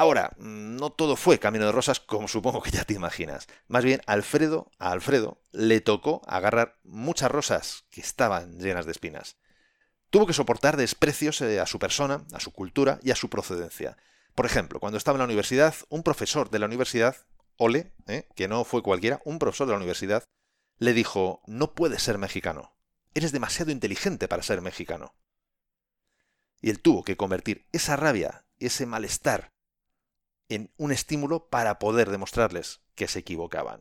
Ahora, 0.00 0.30
no 0.38 0.90
todo 0.90 1.16
fue 1.16 1.40
camino 1.40 1.66
de 1.66 1.72
rosas 1.72 1.98
como 1.98 2.28
supongo 2.28 2.62
que 2.62 2.70
ya 2.70 2.84
te 2.84 2.94
imaginas. 2.94 3.48
Más 3.66 3.82
bien, 3.82 4.00
Alfredo, 4.06 4.70
a 4.78 4.92
Alfredo 4.92 5.42
le 5.50 5.80
tocó 5.80 6.22
agarrar 6.28 6.78
muchas 6.84 7.32
rosas 7.32 7.84
que 7.90 8.00
estaban 8.00 8.60
llenas 8.60 8.86
de 8.86 8.92
espinas. 8.92 9.38
Tuvo 10.10 10.24
que 10.28 10.32
soportar 10.34 10.76
desprecios 10.76 11.40
eh, 11.40 11.58
a 11.58 11.66
su 11.66 11.80
persona, 11.80 12.24
a 12.32 12.38
su 12.38 12.52
cultura 12.52 13.00
y 13.02 13.10
a 13.10 13.16
su 13.16 13.28
procedencia. 13.28 13.96
Por 14.36 14.46
ejemplo, 14.46 14.78
cuando 14.78 14.98
estaba 14.98 15.16
en 15.16 15.18
la 15.18 15.24
universidad, 15.24 15.74
un 15.88 16.04
profesor 16.04 16.48
de 16.48 16.60
la 16.60 16.66
universidad, 16.66 17.16
Ole, 17.56 17.92
eh, 18.06 18.28
que 18.36 18.46
no 18.46 18.62
fue 18.62 18.84
cualquiera, 18.84 19.20
un 19.24 19.40
profesor 19.40 19.66
de 19.66 19.72
la 19.72 19.78
universidad, 19.78 20.22
le 20.78 20.92
dijo, 20.92 21.42
no 21.48 21.74
puedes 21.74 22.04
ser 22.04 22.18
mexicano. 22.18 22.72
Eres 23.14 23.32
demasiado 23.32 23.72
inteligente 23.72 24.28
para 24.28 24.44
ser 24.44 24.60
mexicano. 24.62 25.16
Y 26.60 26.70
él 26.70 26.78
tuvo 26.78 27.02
que 27.02 27.16
convertir 27.16 27.66
esa 27.72 27.96
rabia, 27.96 28.44
ese 28.60 28.86
malestar 28.86 29.57
en 30.48 30.70
un 30.76 30.92
estímulo 30.92 31.48
para 31.48 31.78
poder 31.78 32.10
demostrarles 32.10 32.80
que 32.94 33.08
se 33.08 33.20
equivocaban. 33.20 33.80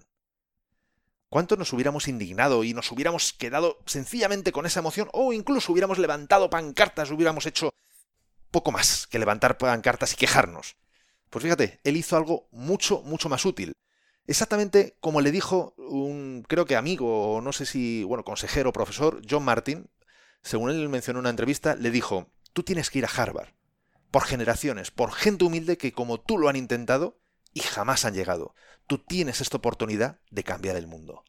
¿Cuánto 1.29 1.57
nos 1.57 1.73
hubiéramos 1.73 2.07
indignado 2.07 2.63
y 2.63 2.73
nos 2.73 2.91
hubiéramos 2.91 3.33
quedado 3.33 3.79
sencillamente 3.85 4.51
con 4.51 4.65
esa 4.65 4.79
emoción 4.79 5.09
o 5.11 5.33
incluso 5.33 5.73
hubiéramos 5.73 5.97
levantado 5.97 6.49
pancartas, 6.49 7.11
hubiéramos 7.11 7.45
hecho 7.45 7.73
poco 8.49 8.71
más 8.71 9.07
que 9.07 9.19
levantar 9.19 9.57
pancartas 9.57 10.13
y 10.13 10.15
quejarnos? 10.15 10.77
Pues 11.29 11.43
fíjate, 11.43 11.81
él 11.83 11.97
hizo 11.97 12.15
algo 12.15 12.47
mucho, 12.51 13.01
mucho 13.01 13.27
más 13.27 13.43
útil. 13.43 13.73
Exactamente 14.25 14.95
como 15.01 15.19
le 15.19 15.31
dijo 15.31 15.73
un, 15.77 16.45
creo 16.47 16.65
que 16.65 16.75
amigo, 16.77 17.33
o 17.33 17.41
no 17.41 17.51
sé 17.51 17.65
si, 17.65 18.03
bueno, 18.03 18.23
consejero, 18.23 18.71
profesor, 18.71 19.21
John 19.29 19.43
Martin, 19.43 19.89
según 20.41 20.69
él 20.69 20.87
mencionó 20.87 21.19
en 21.19 21.23
una 21.23 21.29
entrevista, 21.29 21.75
le 21.75 21.91
dijo, 21.91 22.29
tú 22.53 22.63
tienes 22.63 22.89
que 22.89 22.99
ir 22.99 23.05
a 23.05 23.09
Harvard, 23.09 23.49
por 24.11 24.23
generaciones, 24.23 24.91
por 24.91 25.11
gente 25.11 25.45
humilde 25.45 25.77
que 25.77 25.91
como 25.91 26.19
tú 26.19 26.37
lo 26.37 26.49
han 26.49 26.55
intentado 26.55 27.19
y 27.53 27.61
jamás 27.61 28.05
han 28.05 28.13
llegado. 28.13 28.55
Tú 28.87 28.99
tienes 28.99 29.41
esta 29.41 29.57
oportunidad 29.57 30.19
de 30.31 30.43
cambiar 30.43 30.75
el 30.75 30.87
mundo. 30.87 31.23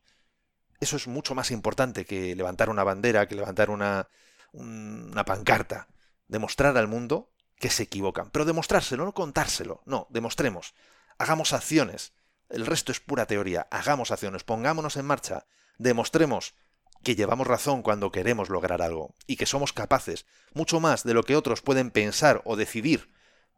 Eso 0.80 0.97
es 0.97 1.08
mucho 1.08 1.35
más 1.35 1.50
importante 1.50 2.04
que 2.04 2.37
levantar 2.37 2.70
una 2.70 2.85
bandera, 2.85 3.26
que 3.26 3.35
levantar 3.35 3.70
una, 3.70 4.08
una 4.52 5.25
pancarta. 5.25 5.88
Demostrar 6.28 6.76
al 6.76 6.88
mundo 6.88 7.32
que 7.58 7.70
se 7.70 7.85
equivocan. 7.85 8.30
Pero 8.30 8.44
demostrárselo, 8.44 9.04
no 9.04 9.14
contárselo. 9.14 9.82
No, 9.87 10.06
demostremos. 10.11 10.75
Hagamos 11.18 11.52
acciones. 11.52 12.12
El 12.49 12.66
resto 12.66 12.92
es 12.92 13.00
pura 13.00 13.26
teoría. 13.26 13.66
Hagamos 13.70 14.11
acciones. 14.11 14.44
Pongámonos 14.44 14.97
en 14.97 15.06
marcha. 15.06 15.47
Demostremos 15.78 16.54
que 17.02 17.17
llevamos 17.17 17.47
razón 17.47 17.83
cuando 17.83 18.12
queremos 18.12 18.49
lograr 18.49 18.83
algo 18.83 19.14
y 19.26 19.37
que 19.37 19.47
somos 19.47 19.73
capaces, 19.73 20.26
mucho 20.52 20.81
más 20.81 21.05
de 21.05 21.14
lo 21.14 21.23
que 21.23 21.37
otros 21.37 21.62
pueden 21.62 21.90
pensar 21.90 22.43
o 22.45 22.57
decidir 22.57 23.09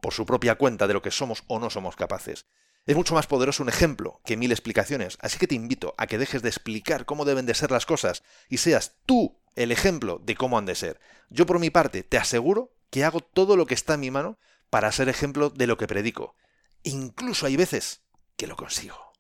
por 0.01 0.13
su 0.13 0.27
propia 0.27 0.57
cuenta 0.57 0.87
de 0.87 0.95
lo 0.95 1.03
que 1.03 1.11
somos 1.11 1.45
o 1.47 1.59
no 1.59 1.71
somos 1.71 1.97
capaces. 1.97 2.47
Es 2.87 2.97
mucho 2.97 3.15
más 3.15 3.27
poderoso 3.27 3.63
un 3.63 3.69
ejemplo 3.69 4.21
que 4.25 4.37
mil 4.37 4.53
explicaciones, 4.53 5.19
así 5.21 5.39
que 5.39 5.47
te 5.47 5.55
invito 5.55 5.95
a 5.99 6.07
que 6.07 6.19
dejes 6.19 6.43
de 6.43 6.49
explicar 6.49 7.05
cómo 7.05 7.25
deben 7.25 7.47
de 7.47 7.55
ser 7.55 7.71
las 7.71 7.87
cosas 7.87 8.23
y 8.49 8.57
seas 8.57 8.97
tú 9.07 9.39
el 9.55 9.71
ejemplo 9.71 10.21
de 10.25 10.35
cómo 10.35 10.59
han 10.59 10.67
de 10.67 10.75
ser. 10.75 11.01
Yo 11.29 11.47
por 11.47 11.59
mi 11.59 11.71
parte 11.71 12.03
te 12.03 12.19
aseguro 12.19 12.73
que 12.91 13.05
hago 13.05 13.21
todo 13.21 13.57
lo 13.57 13.67
que 13.67 13.75
está 13.75 13.95
en 13.95 14.01
mi 14.01 14.11
mano 14.11 14.39
para 14.71 14.91
ser 14.93 15.09
ejemplo 15.09 15.51
de 15.51 15.67
lo 15.67 15.77
que 15.77 15.87
predico. 15.87 16.35
Incluso 16.83 17.47
hay 17.47 17.57
veces 17.57 18.03
que 18.37 18.47
lo 18.47 18.57
consigo. 18.57 19.13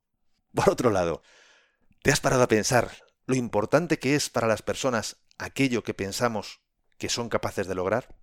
Por 0.54 0.70
otro 0.70 0.90
lado, 0.90 1.22
¿te 2.02 2.10
has 2.10 2.20
parado 2.20 2.42
a 2.42 2.48
pensar 2.48 2.90
lo 3.30 3.36
importante 3.36 3.98
que 3.98 4.16
es 4.16 4.28
para 4.28 4.48
las 4.48 4.60
personas 4.60 5.16
aquello 5.38 5.84
que 5.84 5.94
pensamos 5.94 6.60
que 6.98 7.08
son 7.08 7.28
capaces 7.28 7.68
de 7.68 7.76
lograr? 7.76 8.14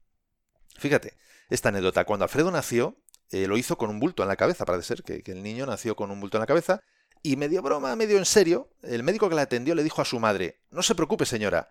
Fíjate, 0.77 1.17
esta 1.49 1.69
anécdota, 1.69 2.03
cuando 2.03 2.25
Alfredo 2.25 2.51
nació, 2.51 2.97
eh, 3.31 3.47
lo 3.47 3.57
hizo 3.57 3.77
con 3.77 3.89
un 3.89 3.99
bulto 3.99 4.21
en 4.21 4.29
la 4.29 4.35
cabeza, 4.35 4.65
parece 4.65 4.95
ser 4.95 5.03
que, 5.03 5.23
el 5.31 5.41
niño 5.41 5.65
nació 5.65 5.95
con 5.95 6.11
un 6.11 6.19
bulto 6.19 6.37
en 6.37 6.41
la 6.41 6.45
cabeza, 6.45 6.81
y 7.23 7.37
medio 7.37 7.61
broma, 7.61 7.95
medio 7.95 8.17
en 8.17 8.25
serio, 8.25 8.69
el 8.83 9.03
médico 9.03 9.29
que 9.29 9.35
la 9.35 9.43
atendió 9.43 9.75
le 9.75 9.83
dijo 9.83 10.01
a 10.01 10.05
su 10.05 10.19
madre, 10.19 10.59
no 10.71 10.83
se 10.83 10.93
preocupe 10.93 11.25
señora, 11.25 11.69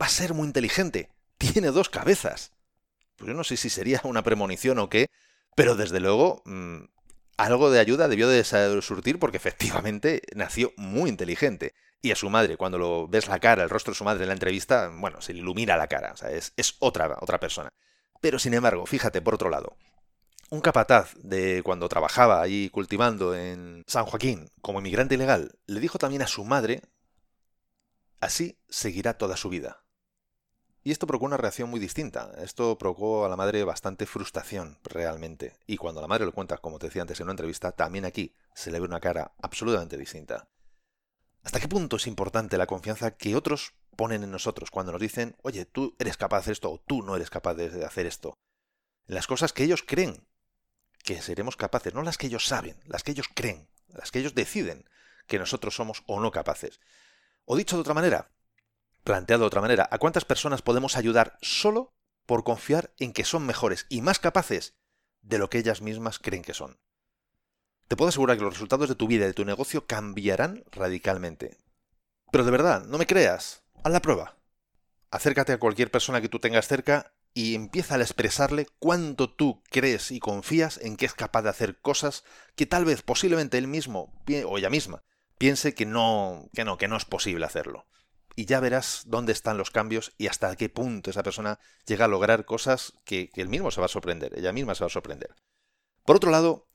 va 0.00 0.06
a 0.06 0.10
ser 0.10 0.34
muy 0.34 0.46
inteligente, 0.46 1.10
tiene 1.38 1.68
dos 1.68 1.88
cabezas. 1.88 2.52
Pues 3.16 3.28
yo 3.28 3.34
no 3.34 3.42
sé 3.42 3.56
si 3.56 3.70
sería 3.70 4.02
una 4.04 4.22
premonición 4.22 4.78
o 4.78 4.90
qué, 4.90 5.08
pero 5.54 5.76
desde 5.76 6.00
luego 6.00 6.42
mm, 6.44 6.84
algo 7.38 7.70
de 7.70 7.80
ayuda 7.80 8.08
debió 8.08 8.28
de 8.28 8.44
surtir 8.44 9.18
porque 9.18 9.38
efectivamente 9.38 10.20
nació 10.34 10.72
muy 10.76 11.08
inteligente. 11.08 11.74
Y 12.06 12.12
a 12.12 12.14
su 12.14 12.30
madre, 12.30 12.56
cuando 12.56 12.78
lo 12.78 13.08
ves 13.08 13.26
la 13.26 13.40
cara, 13.40 13.64
el 13.64 13.68
rostro 13.68 13.90
de 13.90 13.98
su 13.98 14.04
madre 14.04 14.22
en 14.22 14.28
la 14.28 14.34
entrevista, 14.34 14.92
bueno, 14.94 15.20
se 15.20 15.32
le 15.32 15.40
ilumina 15.40 15.76
la 15.76 15.88
cara, 15.88 16.12
o 16.12 16.16
sea, 16.16 16.30
es, 16.30 16.52
es 16.56 16.76
otra, 16.78 17.18
otra 17.20 17.40
persona. 17.40 17.68
Pero 18.20 18.38
sin 18.38 18.54
embargo, 18.54 18.86
fíjate, 18.86 19.20
por 19.20 19.34
otro 19.34 19.50
lado, 19.50 19.76
un 20.50 20.60
capataz 20.60 21.14
de 21.16 21.62
cuando 21.64 21.88
trabajaba 21.88 22.40
allí 22.40 22.70
cultivando 22.70 23.34
en 23.34 23.82
San 23.88 24.06
Joaquín 24.06 24.52
como 24.62 24.78
inmigrante 24.78 25.16
ilegal, 25.16 25.58
le 25.66 25.80
dijo 25.80 25.98
también 25.98 26.22
a 26.22 26.28
su 26.28 26.44
madre, 26.44 26.80
así 28.20 28.56
seguirá 28.68 29.18
toda 29.18 29.36
su 29.36 29.48
vida. 29.48 29.82
Y 30.84 30.92
esto 30.92 31.08
provocó 31.08 31.26
una 31.26 31.38
reacción 31.38 31.68
muy 31.68 31.80
distinta. 31.80 32.30
Esto 32.38 32.78
provocó 32.78 33.26
a 33.26 33.28
la 33.28 33.34
madre 33.34 33.64
bastante 33.64 34.06
frustración, 34.06 34.78
realmente. 34.84 35.58
Y 35.66 35.76
cuando 35.76 36.00
la 36.00 36.06
madre 36.06 36.24
lo 36.24 36.32
cuenta, 36.32 36.58
como 36.58 36.78
te 36.78 36.86
decía 36.86 37.02
antes 37.02 37.18
en 37.18 37.24
una 37.24 37.32
entrevista, 37.32 37.72
también 37.72 38.04
aquí 38.04 38.32
se 38.54 38.70
le 38.70 38.78
ve 38.78 38.86
una 38.86 39.00
cara 39.00 39.32
absolutamente 39.42 39.98
distinta. 39.98 40.46
¿Hasta 41.46 41.60
qué 41.60 41.68
punto 41.68 41.94
es 41.94 42.08
importante 42.08 42.58
la 42.58 42.66
confianza 42.66 43.16
que 43.16 43.36
otros 43.36 43.74
ponen 43.94 44.24
en 44.24 44.32
nosotros 44.32 44.72
cuando 44.72 44.90
nos 44.90 45.00
dicen, 45.00 45.36
oye, 45.42 45.64
tú 45.64 45.94
eres 46.00 46.16
capaz 46.16 46.46
de 46.46 46.52
esto 46.52 46.72
o 46.72 46.80
tú 46.80 47.02
no 47.02 47.14
eres 47.14 47.30
capaz 47.30 47.54
de 47.54 47.84
hacer 47.84 48.04
esto? 48.04 48.36
las 49.06 49.28
cosas 49.28 49.52
que 49.52 49.62
ellos 49.62 49.84
creen 49.86 50.26
que 51.04 51.22
seremos 51.22 51.56
capaces, 51.56 51.94
no 51.94 52.02
las 52.02 52.18
que 52.18 52.26
ellos 52.26 52.48
saben, 52.48 52.76
las 52.86 53.04
que 53.04 53.12
ellos 53.12 53.28
creen, 53.32 53.68
las 53.86 54.10
que 54.10 54.18
ellos 54.18 54.34
deciden 54.34 54.88
que 55.28 55.38
nosotros 55.38 55.76
somos 55.76 56.02
o 56.06 56.18
no 56.18 56.32
capaces. 56.32 56.80
O 57.44 57.56
dicho 57.56 57.76
de 57.76 57.82
otra 57.82 57.94
manera, 57.94 58.32
Planteado 59.04 59.42
de 59.42 59.46
otra 59.46 59.60
manera, 59.60 59.88
¿a 59.92 59.98
cuántas 59.98 60.24
personas 60.24 60.62
podemos 60.62 60.96
ayudar 60.96 61.38
solo 61.40 61.94
por 62.26 62.42
confiar 62.42 62.92
en 62.98 63.12
que 63.12 63.24
son 63.24 63.46
mejores 63.46 63.86
y 63.88 64.02
más 64.02 64.18
capaces 64.18 64.74
de 65.22 65.38
lo 65.38 65.48
que 65.48 65.58
ellas 65.58 65.80
mismas 65.80 66.18
creen 66.18 66.42
que 66.42 66.54
son? 66.54 66.80
Te 67.88 67.96
puedo 67.96 68.08
asegurar 68.08 68.36
que 68.36 68.44
los 68.44 68.54
resultados 68.54 68.88
de 68.88 68.94
tu 68.94 69.06
vida 69.06 69.24
y 69.24 69.28
de 69.28 69.34
tu 69.34 69.44
negocio 69.44 69.86
cambiarán 69.86 70.64
radicalmente. 70.72 71.56
Pero 72.32 72.44
de 72.44 72.50
verdad, 72.50 72.84
no 72.86 72.98
me 72.98 73.06
creas, 73.06 73.62
haz 73.84 73.92
la 73.92 74.00
prueba. 74.00 74.36
Acércate 75.10 75.52
a 75.52 75.58
cualquier 75.58 75.90
persona 75.90 76.20
que 76.20 76.28
tú 76.28 76.40
tengas 76.40 76.66
cerca 76.66 77.14
y 77.32 77.54
empieza 77.54 77.94
a 77.94 78.00
expresarle 78.00 78.66
cuánto 78.78 79.30
tú 79.30 79.62
crees 79.70 80.10
y 80.10 80.18
confías 80.18 80.78
en 80.78 80.96
que 80.96 81.06
es 81.06 81.14
capaz 81.14 81.42
de 81.42 81.50
hacer 81.50 81.80
cosas 81.80 82.24
que 82.56 82.66
tal 82.66 82.84
vez 82.84 83.02
posiblemente 83.02 83.58
él 83.58 83.68
mismo 83.68 84.12
o 84.46 84.58
ella 84.58 84.70
misma 84.70 85.04
piense 85.38 85.74
que 85.74 85.86
no, 85.86 86.48
que 86.54 86.64
no, 86.64 86.78
que 86.78 86.88
no 86.88 86.96
es 86.96 87.04
posible 87.04 87.44
hacerlo 87.44 87.86
y 88.36 88.44
ya 88.44 88.60
verás 88.60 89.02
dónde 89.06 89.32
están 89.32 89.56
los 89.56 89.70
cambios 89.70 90.12
y 90.18 90.28
hasta 90.28 90.54
qué 90.56 90.68
punto 90.68 91.10
esa 91.10 91.22
persona 91.22 91.58
llega 91.86 92.04
a 92.04 92.08
lograr 92.08 92.44
cosas 92.44 92.92
que, 93.04 93.30
él 93.34 93.48
mismo 93.48 93.70
se 93.70 93.80
va 93.80 93.86
a 93.86 93.88
sorprender, 93.88 94.38
ella 94.38 94.52
misma 94.52 94.74
se 94.74 94.84
va 94.84 94.88
a 94.88 94.90
sorprender. 94.90 95.34
Por 96.06 96.16
otro 96.16 96.30
lado, 96.30 96.68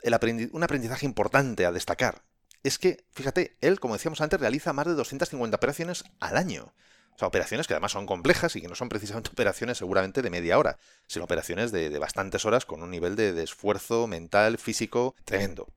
un 0.52 0.64
aprendizaje 0.64 1.06
importante 1.06 1.66
a 1.66 1.72
destacar 1.72 2.24
es 2.64 2.78
que, 2.78 3.06
fíjate, 3.12 3.58
él, 3.62 3.80
como 3.80 3.96
decíamos 3.96 4.22
antes, 4.22 4.40
realiza 4.40 4.74
más 4.74 4.86
de 4.86 4.94
250 4.94 5.56
operaciones 5.56 6.04
al 6.20 6.38
año. 6.38 6.74
O 7.16 7.18
sea, 7.18 7.28
operaciones 7.28 7.68
que 7.68 7.74
además 7.74 7.92
son 7.92 8.06
complejas 8.06 8.56
y 8.56 8.62
que 8.62 8.68
no 8.68 8.76
son 8.76 8.90
precisamente 8.90 9.30
operaciones 9.34 9.78
seguramente 9.78 10.22
de 10.22 10.30
media 10.30 10.60
hora, 10.60 10.78
sino 11.08 11.26
operaciones 11.26 11.72
de, 11.72 11.98
bastantes 11.98 12.46
horas 12.46 12.66
con 12.66 12.84
un 12.84 12.92
nivel 12.92 13.16
de 13.16 13.42
esfuerzo 13.42 14.06
mental, 14.08 14.58
físico, 14.58 15.16
tremendo. 15.26 15.68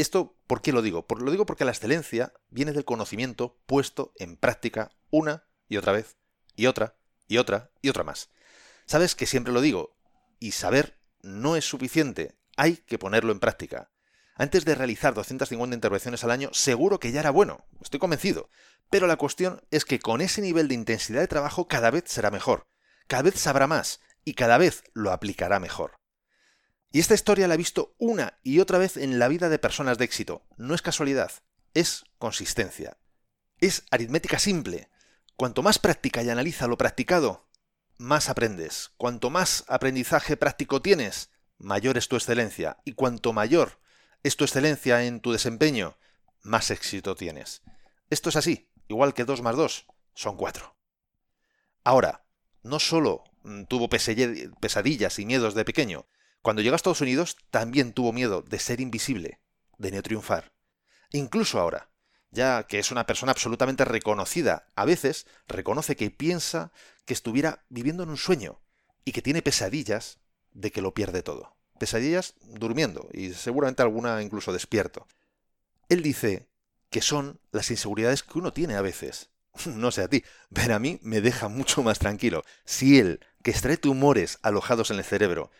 Esto, 0.00 0.34
¿por 0.46 0.62
qué 0.62 0.72
lo 0.72 0.80
digo? 0.80 1.04
lo 1.18 1.30
digo 1.30 1.44
porque 1.44 1.66
la 1.66 1.72
excelencia 1.72 2.32
viene 2.48 2.72
del 2.72 2.86
conocimiento 2.86 3.58
puesto 3.66 4.14
en 4.16 4.38
práctica 4.38 4.92
una 5.10 5.44
y 5.68 5.76
otra 5.76 5.92
vez, 5.92 6.16
y 6.56 6.66
otra, 6.66 6.96
y 7.28 7.36
otra, 7.36 7.70
y 7.82 7.90
otra 7.90 8.02
más. 8.02 8.30
Sabes 8.86 9.14
que 9.14 9.26
siempre 9.26 9.52
lo 9.52 9.60
digo, 9.60 9.94
y 10.38 10.52
saber 10.52 10.98
no 11.20 11.54
es 11.54 11.66
suficiente, 11.66 12.34
hay 12.60 12.76
que 12.76 12.98
ponerlo 12.98 13.32
en 13.32 13.40
práctica. 13.40 13.90
Antes 14.34 14.66
de 14.66 14.74
realizar 14.74 15.14
250 15.14 15.74
intervenciones 15.74 16.24
al 16.24 16.30
año, 16.30 16.50
seguro 16.52 17.00
que 17.00 17.10
ya 17.10 17.20
era 17.20 17.30
bueno, 17.30 17.64
estoy 17.80 17.98
convencido. 17.98 18.50
Pero 18.90 19.06
la 19.06 19.16
cuestión 19.16 19.62
es 19.70 19.86
que 19.86 19.98
con 19.98 20.20
ese 20.20 20.42
nivel 20.42 20.68
de 20.68 20.74
intensidad 20.74 21.20
de 21.20 21.26
trabajo 21.26 21.68
cada 21.68 21.90
vez 21.90 22.04
será 22.08 22.30
mejor, 22.30 22.66
cada 23.06 23.22
vez 23.22 23.40
sabrá 23.40 23.66
más 23.66 24.00
y 24.26 24.34
cada 24.34 24.58
vez 24.58 24.84
lo 24.92 25.10
aplicará 25.10 25.58
mejor. 25.58 25.96
Y 26.92 27.00
esta 27.00 27.14
historia 27.14 27.48
la 27.48 27.54
he 27.54 27.56
visto 27.56 27.94
una 27.96 28.38
y 28.42 28.58
otra 28.58 28.76
vez 28.76 28.98
en 28.98 29.18
la 29.18 29.28
vida 29.28 29.48
de 29.48 29.58
personas 29.58 29.96
de 29.96 30.04
éxito. 30.04 30.44
No 30.58 30.74
es 30.74 30.82
casualidad, 30.82 31.32
es 31.72 32.04
consistencia. 32.18 32.98
Es 33.58 33.84
aritmética 33.90 34.38
simple. 34.38 34.90
Cuanto 35.34 35.62
más 35.62 35.78
práctica 35.78 36.22
y 36.22 36.28
analiza 36.28 36.66
lo 36.66 36.76
practicado, 36.76 37.48
más 37.96 38.28
aprendes. 38.28 38.90
Cuanto 38.98 39.30
más 39.30 39.64
aprendizaje 39.66 40.36
práctico 40.36 40.82
tienes, 40.82 41.30
mayor 41.60 41.96
es 41.98 42.08
tu 42.08 42.16
excelencia. 42.16 42.78
Y 42.84 42.92
cuanto 42.92 43.32
mayor 43.32 43.78
es 44.22 44.36
tu 44.36 44.44
excelencia 44.44 45.04
en 45.04 45.20
tu 45.20 45.32
desempeño, 45.32 45.96
más 46.42 46.70
éxito 46.70 47.14
tienes. 47.14 47.62
Esto 48.08 48.30
es 48.30 48.36
así, 48.36 48.68
igual 48.88 49.14
que 49.14 49.24
2 49.24 49.42
más 49.42 49.56
2 49.56 49.86
son 50.14 50.36
4. 50.36 50.76
Ahora, 51.84 52.24
no 52.62 52.80
solo 52.80 53.24
mm, 53.44 53.64
tuvo 53.64 53.88
pesadillas 53.88 55.18
y 55.18 55.26
miedos 55.26 55.54
de 55.54 55.64
pequeño, 55.64 56.06
cuando 56.42 56.62
llegó 56.62 56.74
a 56.74 56.76
Estados 56.76 57.00
Unidos 57.02 57.36
también 57.50 57.92
tuvo 57.92 58.12
miedo 58.12 58.42
de 58.42 58.58
ser 58.58 58.80
invisible, 58.80 59.40
de 59.78 59.90
no 59.92 60.02
triunfar. 60.02 60.52
Incluso 61.12 61.60
ahora, 61.60 61.90
ya 62.30 62.66
que 62.66 62.78
es 62.78 62.90
una 62.90 63.06
persona 63.06 63.32
absolutamente 63.32 63.84
reconocida, 63.84 64.68
a 64.76 64.84
veces 64.84 65.26
reconoce 65.48 65.96
que 65.96 66.10
piensa 66.10 66.72
que 67.04 67.14
estuviera 67.14 67.64
viviendo 67.68 68.02
en 68.02 68.10
un 68.10 68.16
sueño 68.16 68.60
y 69.04 69.12
que 69.12 69.22
tiene 69.22 69.42
pesadillas 69.42 70.19
de 70.52 70.70
que 70.70 70.82
lo 70.82 70.94
pierde 70.94 71.22
todo. 71.22 71.56
Pesadillas 71.78 72.34
durmiendo 72.42 73.08
y 73.12 73.32
seguramente 73.32 73.82
alguna 73.82 74.22
incluso 74.22 74.52
despierto. 74.52 75.06
Él 75.88 76.02
dice 76.02 76.48
que 76.90 77.00
son 77.00 77.40
las 77.52 77.70
inseguridades 77.70 78.22
que 78.22 78.38
uno 78.38 78.52
tiene 78.52 78.74
a 78.74 78.82
veces. 78.82 79.30
No 79.66 79.90
sé 79.90 80.02
a 80.02 80.08
ti, 80.08 80.24
pero 80.52 80.74
a 80.74 80.78
mí 80.78 80.98
me 81.02 81.20
deja 81.20 81.48
mucho 81.48 81.82
más 81.82 81.98
tranquilo. 81.98 82.44
Si 82.64 82.98
él, 82.98 83.20
que 83.42 83.50
extrae 83.50 83.76
tumores 83.76 84.38
alojados 84.42 84.90
en 84.90 84.98
el 84.98 85.04
cerebro, 85.04 85.50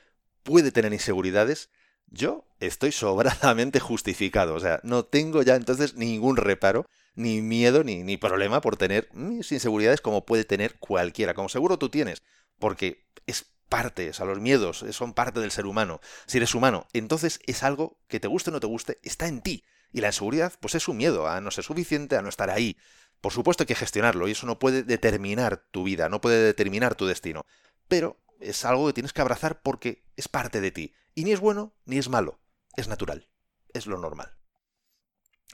puede 0.43 0.71
tener 0.73 0.93
inseguridades, 0.93 1.71
yo 2.07 2.45
estoy 2.61 2.93
sobradamente 2.93 3.81
justificado. 3.91 4.55
O 4.55 4.61
sea, 4.61 4.81
no 4.83 5.05
tengo 5.05 5.43
ya 5.43 5.57
entonces 5.57 5.97
ningún 5.97 6.37
reparo, 6.37 6.87
ni 7.15 7.43
miedo, 7.43 7.85
ni, 7.85 8.03
ni 8.03 8.17
problema 8.17 8.61
por 8.61 8.77
tener 8.77 9.09
mis 9.13 9.51
inseguridades 9.53 10.01
como 10.01 10.25
puede 10.25 10.45
tener 10.45 10.79
cualquiera, 10.79 11.35
como 11.35 11.49
seguro 11.49 11.79
tú 11.79 11.89
tienes, 11.89 12.23
porque 12.59 13.05
es 13.27 13.47
parte, 13.71 14.11
o 14.11 14.13
sea, 14.13 14.27
los 14.27 14.41
miedos 14.41 14.85
son 14.91 15.15
parte 15.15 15.41
del 15.41 15.51
ser 15.51 15.65
humano. 15.65 16.01
Si 16.27 16.37
eres 16.37 16.55
humano, 16.55 16.87
entonces 16.93 17.41
es 17.47 17.63
algo 17.63 17.99
que 18.09 18.21
te 18.21 18.29
guste 18.29 18.51
o 18.51 18.53
no 18.53 18.61
te 18.61 18.67
guste, 18.67 18.99
está 19.03 19.27
en 19.27 19.41
ti. 19.41 19.65
Y 19.93 20.03
la 20.03 20.09
inseguridad, 20.09 20.53
pues 20.61 20.75
es 20.75 20.87
un 20.89 20.99
miedo 20.99 21.27
a 21.27 21.41
no 21.41 21.51
ser 21.51 21.65
suficiente, 21.65 22.17
a 22.17 22.23
no 22.23 22.29
estar 22.29 22.51
ahí. 22.51 22.77
Por 23.23 23.33
supuesto 23.33 23.63
hay 23.63 23.67
que 23.67 23.75
gestionarlo 23.75 24.29
y 24.29 24.33
eso 24.33 24.47
no 24.47 24.59
puede 24.59 24.83
determinar 24.83 25.65
tu 25.71 25.85
vida, 25.85 26.11
no 26.11 26.21
puede 26.21 26.43
determinar 26.43 26.95
tu 26.95 27.07
destino. 27.07 27.47
Pero 27.89 28.21
es 28.41 28.65
algo 28.65 28.87
que 28.87 28.93
tienes 28.93 29.13
que 29.13 29.21
abrazar 29.21 29.63
porque 29.63 30.05
es 30.17 30.29
parte 30.29 30.61
de 30.61 30.71
ti. 30.71 30.95
Y 31.15 31.25
ni 31.25 31.33
es 31.33 31.41
bueno 31.41 31.75
ni 31.87 31.99
es 31.99 32.09
malo. 32.09 32.41
Es 32.77 32.89
natural. 32.89 33.31
Es 33.73 33.87
lo 33.87 33.99
normal. 33.99 34.37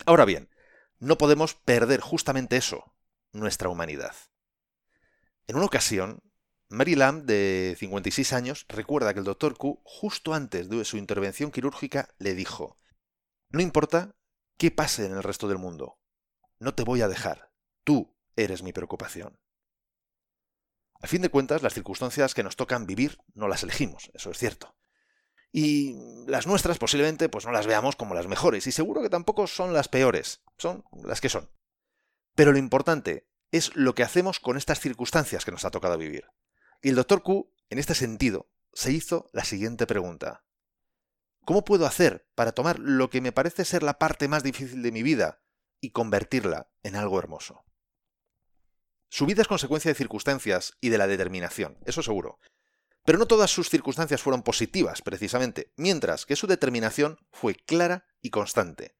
Ahora 0.04 0.24
bien, 0.24 0.50
no 0.98 1.18
podemos 1.18 1.54
perder 1.54 2.00
justamente 2.00 2.56
eso, 2.56 2.94
nuestra 3.32 3.68
humanidad. 3.68 4.14
En 5.46 5.56
una 5.56 5.66
ocasión, 5.66 6.22
Mary 6.68 6.96
Lamb, 6.96 7.24
de 7.24 7.76
56 7.78 8.32
años, 8.32 8.66
recuerda 8.68 9.12
que 9.12 9.20
el 9.20 9.24
Dr. 9.24 9.56
Q, 9.56 9.80
justo 9.84 10.34
antes 10.34 10.68
de 10.68 10.84
su 10.84 10.96
intervención 10.96 11.50
quirúrgica, 11.50 12.08
le 12.18 12.34
dijo, 12.34 12.76
No 13.50 13.60
importa 13.60 14.16
qué 14.58 14.70
pase 14.70 15.06
en 15.06 15.12
el 15.12 15.22
resto 15.22 15.46
del 15.46 15.58
mundo, 15.58 16.00
no 16.58 16.74
te 16.74 16.82
voy 16.82 17.02
a 17.02 17.08
dejar, 17.08 17.52
tú 17.84 18.16
eres 18.34 18.62
mi 18.62 18.72
preocupación. 18.72 19.38
A 21.00 21.06
fin 21.06 21.22
de 21.22 21.28
cuentas, 21.28 21.62
las 21.62 21.74
circunstancias 21.74 22.34
que 22.34 22.42
nos 22.42 22.56
tocan 22.56 22.86
vivir 22.86 23.18
no 23.34 23.48
las 23.48 23.62
elegimos, 23.62 24.10
eso 24.14 24.30
es 24.30 24.38
cierto. 24.38 24.76
Y 25.52 25.94
las 26.26 26.46
nuestras 26.46 26.78
posiblemente 26.78 27.28
pues 27.28 27.46
no 27.46 27.52
las 27.52 27.66
veamos 27.66 27.96
como 27.96 28.14
las 28.14 28.26
mejores 28.26 28.66
y 28.66 28.72
seguro 28.72 29.02
que 29.02 29.10
tampoco 29.10 29.46
son 29.46 29.72
las 29.72 29.88
peores, 29.88 30.42
son 30.58 30.84
las 31.04 31.20
que 31.20 31.28
son. 31.28 31.50
Pero 32.34 32.52
lo 32.52 32.58
importante 32.58 33.28
es 33.52 33.74
lo 33.76 33.94
que 33.94 34.02
hacemos 34.02 34.40
con 34.40 34.56
estas 34.56 34.80
circunstancias 34.80 35.44
que 35.44 35.52
nos 35.52 35.64
ha 35.64 35.70
tocado 35.70 35.96
vivir. 35.96 36.26
Y 36.86 36.90
el 36.90 36.94
doctor 36.94 37.24
Q, 37.24 37.52
en 37.68 37.80
este 37.80 37.96
sentido, 37.96 38.48
se 38.72 38.92
hizo 38.92 39.28
la 39.32 39.42
siguiente 39.42 39.88
pregunta. 39.88 40.44
¿Cómo 41.44 41.64
puedo 41.64 41.84
hacer 41.84 42.28
para 42.36 42.52
tomar 42.52 42.78
lo 42.78 43.10
que 43.10 43.20
me 43.20 43.32
parece 43.32 43.64
ser 43.64 43.82
la 43.82 43.98
parte 43.98 44.28
más 44.28 44.44
difícil 44.44 44.82
de 44.82 44.92
mi 44.92 45.02
vida 45.02 45.42
y 45.80 45.90
convertirla 45.90 46.70
en 46.84 46.94
algo 46.94 47.18
hermoso? 47.18 47.64
Su 49.08 49.26
vida 49.26 49.42
es 49.42 49.48
consecuencia 49.48 49.90
de 49.90 49.96
circunstancias 49.96 50.74
y 50.80 50.90
de 50.90 50.98
la 50.98 51.08
determinación, 51.08 51.76
eso 51.86 52.04
seguro. 52.04 52.38
Pero 53.04 53.18
no 53.18 53.26
todas 53.26 53.50
sus 53.50 53.68
circunstancias 53.68 54.22
fueron 54.22 54.44
positivas, 54.44 55.02
precisamente, 55.02 55.72
mientras 55.74 56.24
que 56.24 56.36
su 56.36 56.46
determinación 56.46 57.18
fue 57.32 57.56
clara 57.56 58.06
y 58.22 58.30
constante. 58.30 58.94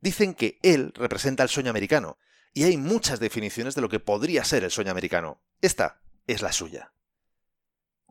Dicen 0.00 0.34
que 0.34 0.60
él 0.62 0.92
representa 0.94 1.42
el 1.42 1.48
sueño 1.48 1.70
americano, 1.70 2.16
y 2.54 2.62
hay 2.62 2.76
muchas 2.76 3.18
definiciones 3.18 3.74
de 3.74 3.80
lo 3.80 3.88
que 3.88 3.98
podría 3.98 4.44
ser 4.44 4.62
el 4.62 4.70
sueño 4.70 4.92
americano. 4.92 5.42
Esta 5.60 6.00
es 6.28 6.42
la 6.42 6.52
suya. 6.52 6.92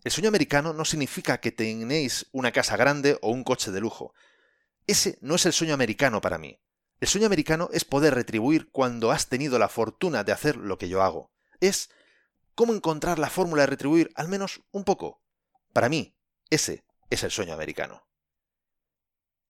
El 0.04 0.12
sueño 0.12 0.30
americano 0.30 0.74
no 0.74 0.86
significa 0.86 1.40
que 1.40 1.52
tenéis 1.52 2.28
una 2.32 2.52
casa 2.52 2.78
grande 2.78 3.18
o 3.22 3.32
un 3.32 3.44
coche 3.44 3.72
de 3.72 3.82
lujo. 3.82 4.14
Ese 4.86 5.18
no 5.22 5.36
es 5.36 5.46
el 5.46 5.54
sueño 5.54 5.74
americano 5.74 6.22
para 6.22 6.38
mí. 6.38 6.60
El 7.00 7.08
sueño 7.08 7.28
americano 7.28 7.70
es 7.74 7.86
poder 7.86 8.16
retribuir 8.16 8.72
cuando 8.72 9.12
has 9.12 9.28
tenido 9.28 9.60
la 9.60 9.70
fortuna 9.70 10.24
de 10.24 10.32
hacer 10.32 10.56
lo 10.56 10.78
que 10.78 10.90
yo 10.90 11.04
hago. 11.04 11.32
Es 11.60 11.90
cómo 12.56 12.74
encontrar 12.74 13.20
la 13.20 13.30
fórmula 13.30 13.64
de 13.64 13.68
retribuir 13.68 14.12
al 14.16 14.30
menos 14.30 14.62
un 14.72 14.84
poco. 14.84 15.22
Para 15.74 15.90
mí, 15.90 16.16
ese 16.50 16.86
es 17.10 17.24
el 17.24 17.32
sueño 17.32 17.54
americano. 17.54 18.08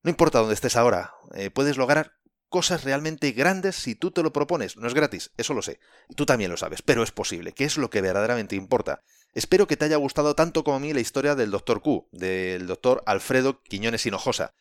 No 0.02 0.10
importa 0.10 0.38
dónde 0.40 0.54
estés 0.54 0.76
ahora, 0.76 1.14
eh, 1.34 1.50
puedes 1.50 1.76
lograr 1.76 2.18
cosas 2.48 2.84
realmente 2.84 3.32
grandes 3.32 3.76
si 3.76 3.94
tú 3.94 4.10
te 4.10 4.22
lo 4.22 4.32
propones. 4.32 4.76
No 4.76 4.86
es 4.86 4.94
gratis, 4.94 5.32
eso 5.36 5.54
lo 5.54 5.62
sé. 5.62 5.80
Tú 6.16 6.26
también 6.26 6.50
lo 6.50 6.56
sabes, 6.56 6.82
pero 6.82 7.02
es 7.02 7.12
posible, 7.12 7.52
que 7.52 7.64
es 7.64 7.76
lo 7.76 7.90
que 7.90 8.00
verdaderamente 8.00 8.56
importa. 8.56 9.02
Espero 9.34 9.66
que 9.66 9.76
te 9.76 9.84
haya 9.84 9.96
gustado 9.96 10.34
tanto 10.34 10.64
como 10.64 10.76
a 10.76 10.80
mí 10.80 10.92
la 10.92 11.00
historia 11.00 11.34
del 11.34 11.50
Dr. 11.50 11.80
Q, 11.80 12.08
del 12.12 12.66
Dr. 12.66 13.02
Alfredo 13.06 13.62
Quiñones 13.62 14.04
Hinojosa. 14.06 14.54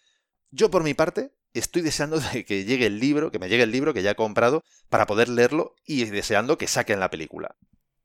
Yo 0.52 0.70
por 0.70 0.84
mi 0.84 0.94
parte 0.94 1.32
estoy 1.54 1.82
deseando 1.82 2.20
de 2.20 2.46
que 2.46 2.66
llegue 2.66 2.86
el 2.86 3.00
libro, 3.00 3.32
que 3.32 3.40
me 3.40 3.50
llegue 3.50 3.64
el 3.64 3.72
libro 3.72 3.94
que 3.94 4.04
ya 4.04 4.12
he 4.12 4.16
comprado 4.16 4.64
para 4.90 5.08
poder 5.08 5.30
leerlo 5.30 5.76
y 5.86 6.06
deseando 6.06 6.58
que 6.58 6.68
saquen 6.68 7.00
la 7.00 7.10
película. 7.10 7.56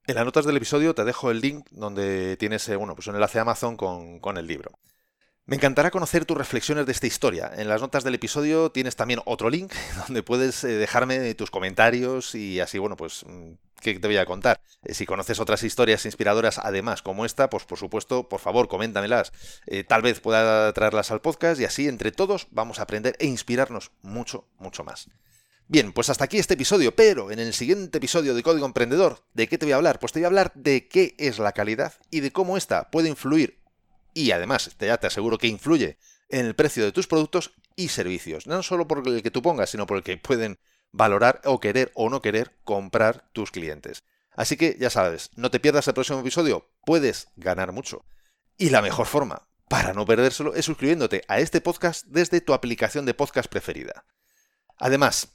En 0.05 0.15
las 0.15 0.25
notas 0.25 0.45
del 0.45 0.57
episodio 0.57 0.93
te 0.95 1.05
dejo 1.05 1.31
el 1.31 1.39
link 1.39 1.65
donde 1.71 2.35
tienes 2.37 2.67
eh, 2.67 2.75
bueno, 2.75 2.95
pues 2.95 3.07
un 3.07 3.15
enlace 3.15 3.39
a 3.39 3.43
Amazon 3.43 3.77
con, 3.77 4.19
con 4.19 4.37
el 4.37 4.47
libro. 4.47 4.71
Me 5.45 5.57
encantará 5.57 5.91
conocer 5.91 6.23
tus 6.23 6.37
reflexiones 6.37 6.85
de 6.85 6.93
esta 6.93 7.05
historia. 7.05 7.51
En 7.53 7.67
las 7.67 7.81
notas 7.81 8.05
del 8.05 8.15
episodio 8.15 8.71
tienes 8.71 8.95
también 8.95 9.19
otro 9.25 9.49
link 9.49 9.73
donde 10.07 10.23
puedes 10.23 10.63
eh, 10.63 10.69
dejarme 10.69 11.33
tus 11.35 11.51
comentarios 11.51 12.33
y 12.33 12.61
así, 12.61 12.77
bueno, 12.77 12.95
pues, 12.95 13.25
mm, 13.25 13.51
¿qué 13.81 13.99
te 13.99 14.07
voy 14.07 14.15
a 14.15 14.25
contar? 14.25 14.61
Eh, 14.83 14.93
si 14.93 15.05
conoces 15.05 15.41
otras 15.41 15.63
historias 15.63 16.05
inspiradoras 16.05 16.59
además 16.59 17.01
como 17.01 17.25
esta, 17.25 17.49
pues 17.49 17.65
por 17.65 17.77
supuesto, 17.77 18.29
por 18.29 18.39
favor, 18.39 18.69
coméntamelas. 18.69 19.33
tal 19.89 20.01
vez 20.01 20.21
pueda 20.21 20.71
traerlas 20.71 21.11
al 21.11 21.19
podcast 21.19 21.59
y 21.59 21.65
así 21.65 21.89
entre 21.89 22.13
todos 22.13 22.47
vamos 22.51 22.79
a 22.79 22.83
aprender 22.83 23.17
e 23.19 23.25
inspirarnos 23.25 23.91
mucho, 24.01 24.47
mucho 24.59 24.85
más. 24.85 25.09
Bien, 25.67 25.91
pues 25.91 26.09
hasta 26.09 26.23
aquí 26.23 26.37
este 26.37 26.53
episodio, 26.53 26.95
pero 26.95 27.31
en 27.31 27.39
el 27.39 27.53
siguiente 27.53 27.97
episodio 27.97 28.33
de 28.33 28.43
Código 28.43 28.65
Emprendedor, 28.65 29.25
¿de 29.33 29.49
qué 29.49 29.57
te 29.57 29.65
voy 29.65 29.73
a 29.73 29.77
hablar? 29.77 29.99
Pues 29.99 30.13
te 30.13 30.19
voy 30.19 30.25
a 30.25 30.27
hablar 30.27 30.53
de 30.55 30.87
qué 30.87 31.15
es 31.17 31.39
la 31.39 31.51
calidad 31.51 31.93
y 32.11 32.21
de 32.21 32.31
cómo 32.31 32.55
ésta 32.55 32.89
puede 32.91 33.09
influir, 33.09 33.62
y 34.13 34.31
además 34.31 34.75
ya 34.79 34.97
te 34.97 35.07
aseguro 35.07 35.37
que 35.37 35.47
influye, 35.47 35.97
en 36.29 36.45
el 36.45 36.55
precio 36.55 36.83
de 36.83 36.91
tus 36.91 37.07
productos 37.07 37.53
y 37.75 37.89
servicios. 37.89 38.47
No 38.47 38.63
solo 38.63 38.87
por 38.87 39.07
el 39.07 39.21
que 39.21 39.31
tú 39.31 39.41
pongas, 39.41 39.69
sino 39.69 39.85
por 39.85 39.97
el 39.97 40.03
que 40.03 40.17
pueden 40.17 40.59
valorar 40.91 41.41
o 41.45 41.59
querer 41.59 41.91
o 41.95 42.09
no 42.09 42.21
querer 42.21 42.57
comprar 42.63 43.29
tus 43.33 43.51
clientes. 43.51 44.03
Así 44.35 44.57
que 44.57 44.77
ya 44.79 44.89
sabes, 44.89 45.29
no 45.35 45.51
te 45.51 45.59
pierdas 45.59 45.87
el 45.87 45.93
próximo 45.93 46.19
episodio, 46.19 46.71
puedes 46.85 47.27
ganar 47.35 47.71
mucho. 47.71 48.05
Y 48.57 48.69
la 48.69 48.81
mejor 48.81 49.05
forma 49.05 49.47
para 49.69 49.93
no 49.93 50.05
perdérselo 50.05 50.55
es 50.55 50.65
suscribiéndote 50.65 51.23
a 51.27 51.39
este 51.39 51.61
podcast 51.61 52.05
desde 52.07 52.41
tu 52.41 52.53
aplicación 52.53 53.05
de 53.05 53.13
podcast 53.13 53.49
preferida. 53.49 54.05
Además, 54.77 55.29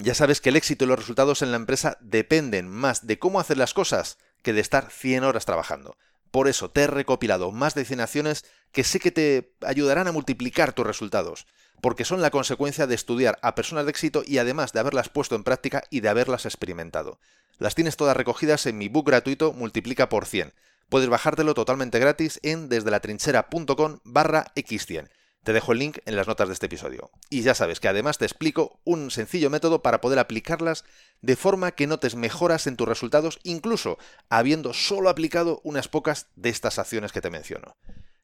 ya 0.00 0.14
sabes 0.14 0.40
que 0.40 0.48
el 0.50 0.56
éxito 0.56 0.84
y 0.84 0.88
los 0.88 0.98
resultados 0.98 1.42
en 1.42 1.50
la 1.50 1.56
empresa 1.56 1.98
dependen 2.00 2.68
más 2.68 3.06
de 3.06 3.18
cómo 3.18 3.40
hacer 3.40 3.56
las 3.56 3.74
cosas 3.74 4.18
que 4.42 4.52
de 4.52 4.60
estar 4.60 4.90
100 4.90 5.24
horas 5.24 5.44
trabajando. 5.44 5.96
Por 6.30 6.48
eso 6.48 6.70
te 6.70 6.82
he 6.82 6.86
recopilado 6.86 7.52
más 7.52 7.74
destinaciones 7.74 8.44
que 8.72 8.84
sé 8.84 9.00
que 9.00 9.10
te 9.10 9.54
ayudarán 9.66 10.08
a 10.08 10.12
multiplicar 10.12 10.72
tus 10.72 10.86
resultados, 10.86 11.46
porque 11.80 12.04
son 12.04 12.20
la 12.20 12.30
consecuencia 12.30 12.86
de 12.86 12.94
estudiar 12.94 13.38
a 13.42 13.54
personas 13.54 13.84
de 13.84 13.90
éxito 13.90 14.22
y 14.26 14.38
además 14.38 14.72
de 14.72 14.80
haberlas 14.80 15.08
puesto 15.08 15.36
en 15.36 15.44
práctica 15.44 15.82
y 15.90 16.00
de 16.00 16.08
haberlas 16.08 16.44
experimentado. 16.44 17.18
Las 17.58 17.74
tienes 17.74 17.96
todas 17.96 18.16
recogidas 18.16 18.66
en 18.66 18.78
mi 18.78 18.88
book 18.88 19.06
gratuito 19.06 19.52
Multiplica 19.52 20.08
por 20.08 20.26
100. 20.26 20.52
Puedes 20.88 21.08
bajártelo 21.08 21.54
totalmente 21.54 21.98
gratis 21.98 22.40
en 22.42 22.68
desde 22.68 22.90
la 22.90 23.00
trinchera.com 23.00 23.98
barra 24.04 24.46
x100. 24.54 25.08
Te 25.48 25.54
dejo 25.54 25.72
el 25.72 25.78
link 25.78 26.00
en 26.04 26.14
las 26.14 26.26
notas 26.26 26.48
de 26.48 26.52
este 26.52 26.66
episodio. 26.66 27.10
Y 27.30 27.40
ya 27.40 27.54
sabes 27.54 27.80
que 27.80 27.88
además 27.88 28.18
te 28.18 28.26
explico 28.26 28.82
un 28.84 29.10
sencillo 29.10 29.48
método 29.48 29.80
para 29.80 30.02
poder 30.02 30.18
aplicarlas 30.18 30.84
de 31.22 31.36
forma 31.36 31.70
que 31.70 31.86
notes 31.86 32.16
mejoras 32.16 32.66
en 32.66 32.76
tus 32.76 32.86
resultados, 32.86 33.38
incluso 33.44 33.96
habiendo 34.28 34.74
solo 34.74 35.08
aplicado 35.08 35.62
unas 35.64 35.88
pocas 35.88 36.26
de 36.36 36.50
estas 36.50 36.78
acciones 36.78 37.12
que 37.12 37.22
te 37.22 37.30
menciono. 37.30 37.78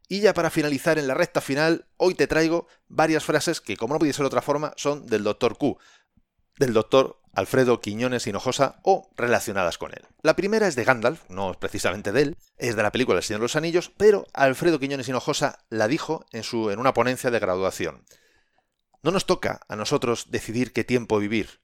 Y 0.06 0.20
ya 0.20 0.34
para 0.34 0.50
finalizar 0.50 0.98
en 0.98 1.08
la 1.08 1.14
recta 1.14 1.40
final, 1.40 1.86
hoy 1.96 2.14
te 2.14 2.26
traigo 2.26 2.68
varias 2.88 3.24
frases 3.24 3.62
que, 3.62 3.78
como 3.78 3.94
no 3.94 4.00
podía 4.00 4.12
ser 4.12 4.26
otra 4.26 4.42
forma, 4.42 4.74
son 4.76 5.06
del 5.06 5.24
Dr. 5.24 5.56
Q, 5.56 5.78
del 6.58 6.74
doctor 6.74 7.22
Alfredo 7.34 7.80
Quiñones 7.80 8.26
Hinojosa 8.26 8.80
o 8.82 9.10
relacionadas 9.16 9.78
con 9.78 9.92
él. 9.92 10.06
La 10.22 10.36
primera 10.36 10.66
es 10.68 10.76
de 10.76 10.84
Gandalf, 10.84 11.28
no 11.28 11.50
es 11.50 11.56
precisamente 11.56 12.12
de 12.12 12.22
él, 12.22 12.36
es 12.56 12.76
de 12.76 12.82
la 12.82 12.92
película 12.92 13.18
El 13.18 13.24
Señor 13.24 13.40
de 13.40 13.44
los 13.44 13.56
Anillos, 13.56 13.92
pero 13.96 14.26
Alfredo 14.32 14.78
Quiñones 14.78 15.08
Hinojosa 15.08 15.58
la 15.68 15.88
dijo 15.88 16.24
en, 16.32 16.42
su, 16.42 16.70
en 16.70 16.78
una 16.78 16.94
ponencia 16.94 17.30
de 17.30 17.38
graduación. 17.38 18.04
No 19.02 19.10
nos 19.10 19.26
toca 19.26 19.60
a 19.68 19.76
nosotros 19.76 20.30
decidir 20.30 20.72
qué 20.72 20.84
tiempo 20.84 21.18
vivir, 21.18 21.60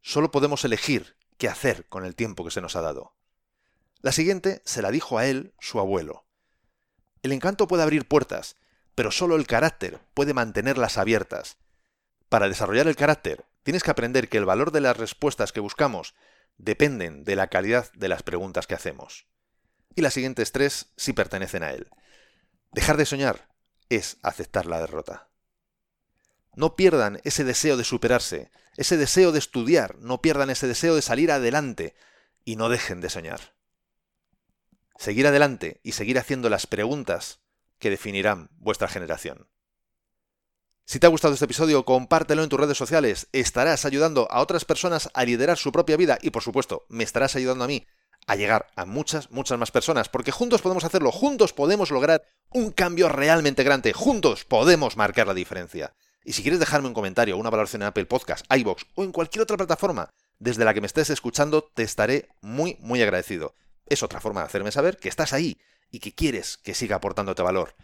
solo 0.00 0.30
podemos 0.30 0.64
elegir 0.64 1.16
qué 1.38 1.48
hacer 1.48 1.86
con 1.88 2.04
el 2.04 2.14
tiempo 2.14 2.44
que 2.44 2.50
se 2.50 2.60
nos 2.60 2.76
ha 2.76 2.82
dado. 2.82 3.14
La 4.00 4.12
siguiente 4.12 4.62
se 4.64 4.82
la 4.82 4.90
dijo 4.90 5.18
a 5.18 5.26
él 5.26 5.54
su 5.60 5.78
abuelo. 5.78 6.26
El 7.22 7.32
encanto 7.32 7.68
puede 7.68 7.82
abrir 7.82 8.08
puertas, 8.08 8.56
pero 8.94 9.10
solo 9.10 9.36
el 9.36 9.46
carácter 9.46 10.00
puede 10.14 10.34
mantenerlas 10.34 10.98
abiertas. 10.98 11.56
Para 12.28 12.48
desarrollar 12.48 12.88
el 12.88 12.96
carácter 12.96 13.44
Tienes 13.62 13.82
que 13.82 13.90
aprender 13.90 14.28
que 14.28 14.38
el 14.38 14.44
valor 14.44 14.72
de 14.72 14.80
las 14.80 14.96
respuestas 14.96 15.52
que 15.52 15.60
buscamos 15.60 16.14
dependen 16.58 17.24
de 17.24 17.36
la 17.36 17.48
calidad 17.48 17.92
de 17.92 18.08
las 18.08 18.22
preguntas 18.22 18.66
que 18.66 18.74
hacemos. 18.74 19.26
Y 19.94 20.02
las 20.02 20.14
siguientes 20.14 20.52
tres 20.52 20.92
sí 20.96 21.12
pertenecen 21.12 21.62
a 21.62 21.72
él. 21.72 21.88
Dejar 22.72 22.96
de 22.96 23.06
soñar 23.06 23.48
es 23.88 24.18
aceptar 24.22 24.66
la 24.66 24.80
derrota. 24.80 25.28
No 26.54 26.76
pierdan 26.76 27.20
ese 27.24 27.44
deseo 27.44 27.76
de 27.76 27.84
superarse, 27.84 28.50
ese 28.76 28.96
deseo 28.96 29.32
de 29.32 29.38
estudiar, 29.38 29.96
no 29.98 30.20
pierdan 30.20 30.50
ese 30.50 30.66
deseo 30.66 30.94
de 30.94 31.02
salir 31.02 31.30
adelante 31.30 31.94
y 32.44 32.56
no 32.56 32.68
dejen 32.68 33.00
de 33.00 33.10
soñar. 33.10 33.54
Seguir 34.96 35.26
adelante 35.26 35.80
y 35.82 35.92
seguir 35.92 36.18
haciendo 36.18 36.48
las 36.48 36.66
preguntas 36.66 37.40
que 37.78 37.90
definirán 37.90 38.50
vuestra 38.52 38.88
generación. 38.88 39.48
Si 40.92 41.00
te 41.00 41.06
ha 41.06 41.08
gustado 41.08 41.32
este 41.32 41.46
episodio, 41.46 41.86
compártelo 41.86 42.42
en 42.42 42.50
tus 42.50 42.60
redes 42.60 42.76
sociales. 42.76 43.26
Estarás 43.32 43.86
ayudando 43.86 44.30
a 44.30 44.42
otras 44.42 44.66
personas 44.66 45.08
a 45.14 45.24
liderar 45.24 45.56
su 45.56 45.72
propia 45.72 45.96
vida 45.96 46.18
y, 46.20 46.28
por 46.28 46.42
supuesto, 46.42 46.84
me 46.90 47.02
estarás 47.02 47.34
ayudando 47.34 47.64
a 47.64 47.66
mí 47.66 47.86
a 48.26 48.36
llegar 48.36 48.66
a 48.76 48.84
muchas, 48.84 49.30
muchas 49.30 49.58
más 49.58 49.70
personas, 49.70 50.10
porque 50.10 50.32
juntos 50.32 50.60
podemos 50.60 50.84
hacerlo, 50.84 51.10
juntos 51.10 51.54
podemos 51.54 51.90
lograr 51.90 52.26
un 52.50 52.72
cambio 52.72 53.08
realmente 53.08 53.64
grande, 53.64 53.94
juntos 53.94 54.44
podemos 54.44 54.98
marcar 54.98 55.26
la 55.26 55.32
diferencia. 55.32 55.94
Y 56.26 56.34
si 56.34 56.42
quieres 56.42 56.60
dejarme 56.60 56.88
un 56.88 56.94
comentario, 56.94 57.38
una 57.38 57.48
valoración 57.48 57.80
en 57.80 57.88
Apple 57.88 58.04
Podcast, 58.04 58.44
iBox 58.54 58.84
o 58.94 59.02
en 59.02 59.12
cualquier 59.12 59.44
otra 59.44 59.56
plataforma 59.56 60.10
desde 60.40 60.66
la 60.66 60.74
que 60.74 60.82
me 60.82 60.88
estés 60.88 61.08
escuchando, 61.08 61.70
te 61.72 61.84
estaré 61.84 62.28
muy, 62.42 62.76
muy 62.80 63.00
agradecido. 63.00 63.54
Es 63.86 64.02
otra 64.02 64.20
forma 64.20 64.42
de 64.42 64.48
hacerme 64.48 64.72
saber 64.72 64.98
que 64.98 65.08
estás 65.08 65.32
ahí 65.32 65.58
y 65.90 66.00
que 66.00 66.14
quieres 66.14 66.58
que 66.58 66.74
siga 66.74 66.96
aportándote 66.96 67.40
valor. 67.40 67.76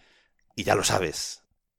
Y 0.54 0.64
ya 0.64 0.74
lo 0.74 0.84
sabes. 0.84 1.40